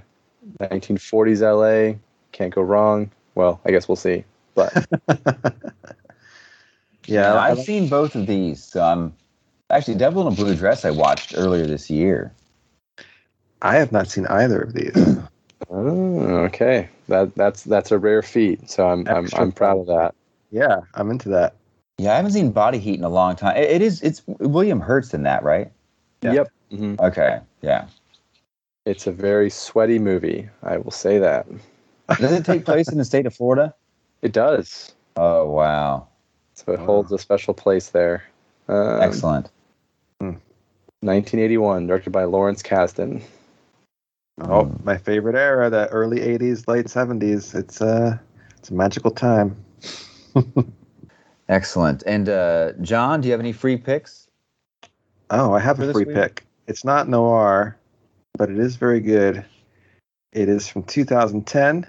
[0.60, 1.98] 1940s LA.
[2.34, 3.10] Can't go wrong.
[3.36, 4.24] Well, I guess we'll see.
[4.54, 4.86] But
[7.08, 8.64] Yeah, I I've like- seen both of these.
[8.64, 9.14] So I'm
[9.72, 10.86] actually Devil in a Blue Dress.
[10.86, 12.34] I watched earlier this year.
[13.62, 15.18] I have not seen either of these.
[15.70, 16.90] oh, okay.
[17.08, 18.70] That that's that's a rare feat.
[18.70, 20.16] So I'm I'm I'm proud of that.
[20.52, 21.56] yeah, I'm into that.
[21.98, 23.58] Yeah, I haven't seen Body Heat in a long time.
[23.58, 24.02] It, it is.
[24.02, 25.72] It's William Hurt's in that, right?
[26.22, 26.34] Yeah.
[26.34, 26.52] Yep.
[26.72, 27.40] hmm Okay.
[27.62, 27.88] Yeah.
[28.86, 30.50] It's a very sweaty movie.
[30.64, 31.48] I will say that.
[32.20, 33.74] Does it take place in the state of Florida?
[34.22, 34.94] It does.
[35.16, 36.08] Oh wow!
[36.54, 36.86] So it Wow.
[36.86, 38.24] holds a special place there.
[38.68, 39.50] Um, Excellent.
[40.22, 43.22] 1981, directed by Lawrence Kasdan.
[44.40, 44.84] Oh, Mm.
[44.84, 47.54] my favorite era, the early '80s, late '70s.
[47.54, 48.18] It's uh,
[48.58, 49.56] it's a magical time.
[51.50, 52.04] Excellent.
[52.06, 54.28] And uh, John, do you have any free picks?
[55.30, 56.16] Oh, I have a free week?
[56.16, 56.46] pick.
[56.68, 57.78] It's not noir,
[58.38, 59.46] but it is very good.
[60.32, 61.86] It is from 2010.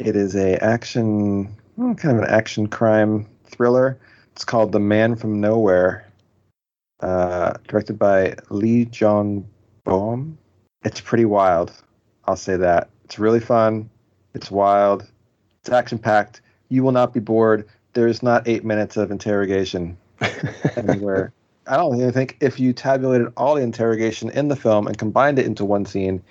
[0.00, 3.98] It is a action, kind of an action crime thriller.
[4.32, 6.04] It's called The Man from Nowhere,
[7.02, 9.44] uh, directed by Lee John
[9.84, 10.38] Bohm.
[10.84, 11.72] It's pretty wild.
[12.24, 12.88] I'll say that.
[13.04, 13.90] It's really fun.
[14.34, 15.06] It's wild.
[15.60, 16.40] It's action packed.
[16.68, 17.68] You will not be bored.
[17.92, 19.98] There's not eight minutes of interrogation
[20.76, 21.32] anywhere.
[21.66, 25.38] I don't even think if you tabulated all the interrogation in the film and combined
[25.38, 26.22] it into one scene,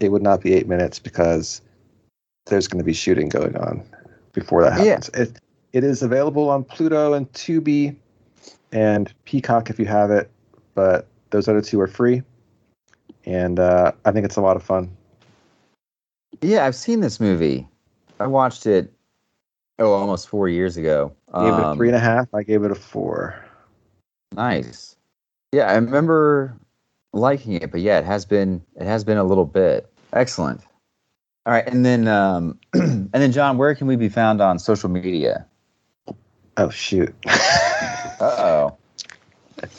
[0.00, 1.60] it would not be eight minutes because
[2.46, 3.84] there's going to be shooting going on
[4.32, 4.86] before that happens.
[4.86, 4.92] Yeah.
[4.92, 5.36] happens.
[5.36, 5.40] It
[5.72, 7.94] it is available on Pluto and Tubi
[8.72, 10.30] and Peacock if you have it,
[10.74, 12.22] but those other two are free.
[13.24, 14.90] And uh, I think it's a lot of fun.
[16.40, 17.68] Yeah, I've seen this movie.
[18.18, 18.92] I watched it,
[19.78, 21.12] oh, almost four years ago.
[21.32, 22.28] I gave it a Um, three and a half.
[22.34, 23.34] I gave it a four.
[24.32, 24.96] Nice.
[25.52, 26.56] Yeah, I remember
[27.12, 29.90] liking it, but yeah, it has been it has been a little bit.
[30.12, 30.60] Excellent.
[31.46, 34.88] All right, and then um, and then John, where can we be found on social
[34.88, 35.46] media?
[36.56, 37.14] Oh shoot.
[38.18, 38.76] Uh oh.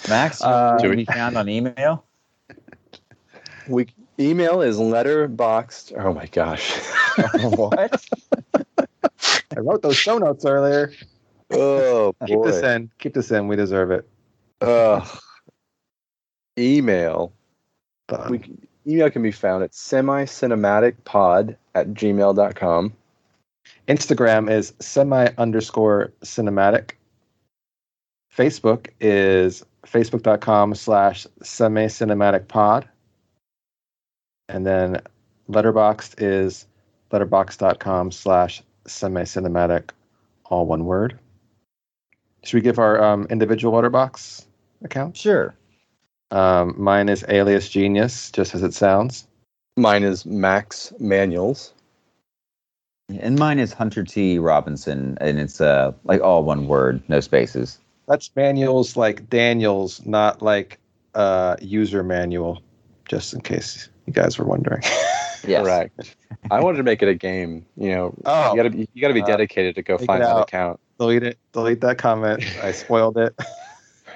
[0.09, 2.05] Max, Uh, can we found on email?
[3.67, 3.87] we
[4.19, 5.93] email is Letterboxd.
[5.99, 6.71] Oh my gosh.
[7.41, 8.05] what?
[8.55, 10.93] I wrote those show notes earlier.
[11.51, 12.25] oh boy.
[12.27, 12.91] Keep this in.
[12.99, 13.47] Keep this in.
[13.47, 14.07] We deserve it.
[14.61, 15.07] Ugh.
[16.57, 17.33] email.
[18.29, 18.41] We,
[18.85, 22.93] email can be found at semi-cinematicpod at gmail.com.
[23.87, 26.91] Instagram is semi underscore cinematic.
[28.35, 32.87] Facebook is facebook.com slash semi cinematic pod.
[34.47, 35.01] And then
[35.49, 36.65] Letterboxd is
[37.11, 39.89] letterboxd.com slash semi cinematic,
[40.45, 41.19] all one word.
[42.43, 44.45] Should we give our um, individual letterbox
[44.83, 45.17] account?
[45.17, 45.53] Sure.
[46.31, 49.27] Um, mine is Alias Genius, just as it sounds.
[49.77, 51.73] Mine is Max Manuals.
[53.09, 54.39] And mine is Hunter T.
[54.39, 57.77] Robinson, and it's uh like all one word, no spaces.
[58.11, 60.77] That's manuals like Daniels, not like
[61.15, 62.61] uh, user manual,
[63.07, 64.83] just in case you guys were wondering.
[65.47, 65.63] Yes.
[65.63, 66.15] Correct.
[66.51, 67.65] I wanted to make it a game.
[67.75, 68.51] You know, Oh.
[68.51, 70.43] you gotta be you gotta be Uh, dedicated to go find it that out.
[70.43, 70.79] account.
[70.99, 71.39] delete it.
[71.51, 72.43] Delete that comment.
[72.61, 73.33] I spoiled it.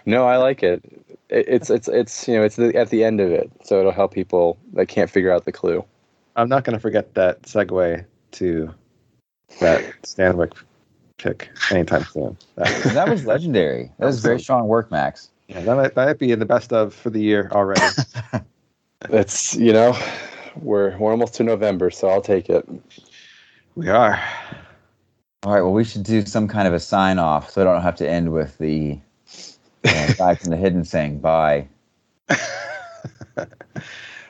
[0.05, 0.83] No, I like it.
[1.29, 3.91] it it's it's it's you know it's the, at the end of it, so it'll
[3.91, 5.83] help people that can't figure out the clue.
[6.35, 8.73] I'm not going to forget that segue to
[9.59, 10.51] that Stanwyck
[11.17, 12.37] pick anytime soon.
[12.55, 13.91] That, That was legendary.
[13.99, 15.29] That was very strong work, Max.
[15.47, 17.81] yeah, that, might, that might be in the best of for the year already.
[19.09, 19.95] It's you know,
[20.55, 22.67] we're we're almost to November, so I'll take it.
[23.75, 24.19] we are.
[25.43, 25.61] All right.
[25.61, 28.09] Well, we should do some kind of a sign off, so I don't have to
[28.09, 28.97] end with the
[29.85, 31.67] uh, guy from the hidden saying bye.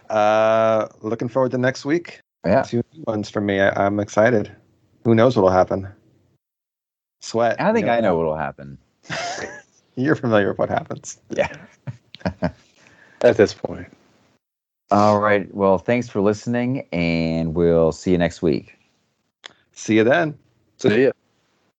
[0.09, 2.21] Uh, looking forward to next week.
[2.45, 2.61] Yeah.
[2.61, 3.59] Two new ones for me.
[3.59, 4.51] I, I'm excited.
[5.03, 5.87] Who knows what'll happen?
[7.25, 7.59] Sweat.
[7.59, 8.77] I think you I know what'll happen.
[9.95, 11.17] You're familiar with what happens.
[11.31, 11.49] Yeah.
[13.21, 13.87] At this point,
[14.91, 15.51] All right.
[15.55, 18.77] Well, thanks for listening, and we'll see you next week.
[19.71, 20.37] See you then.
[20.77, 21.11] see ya.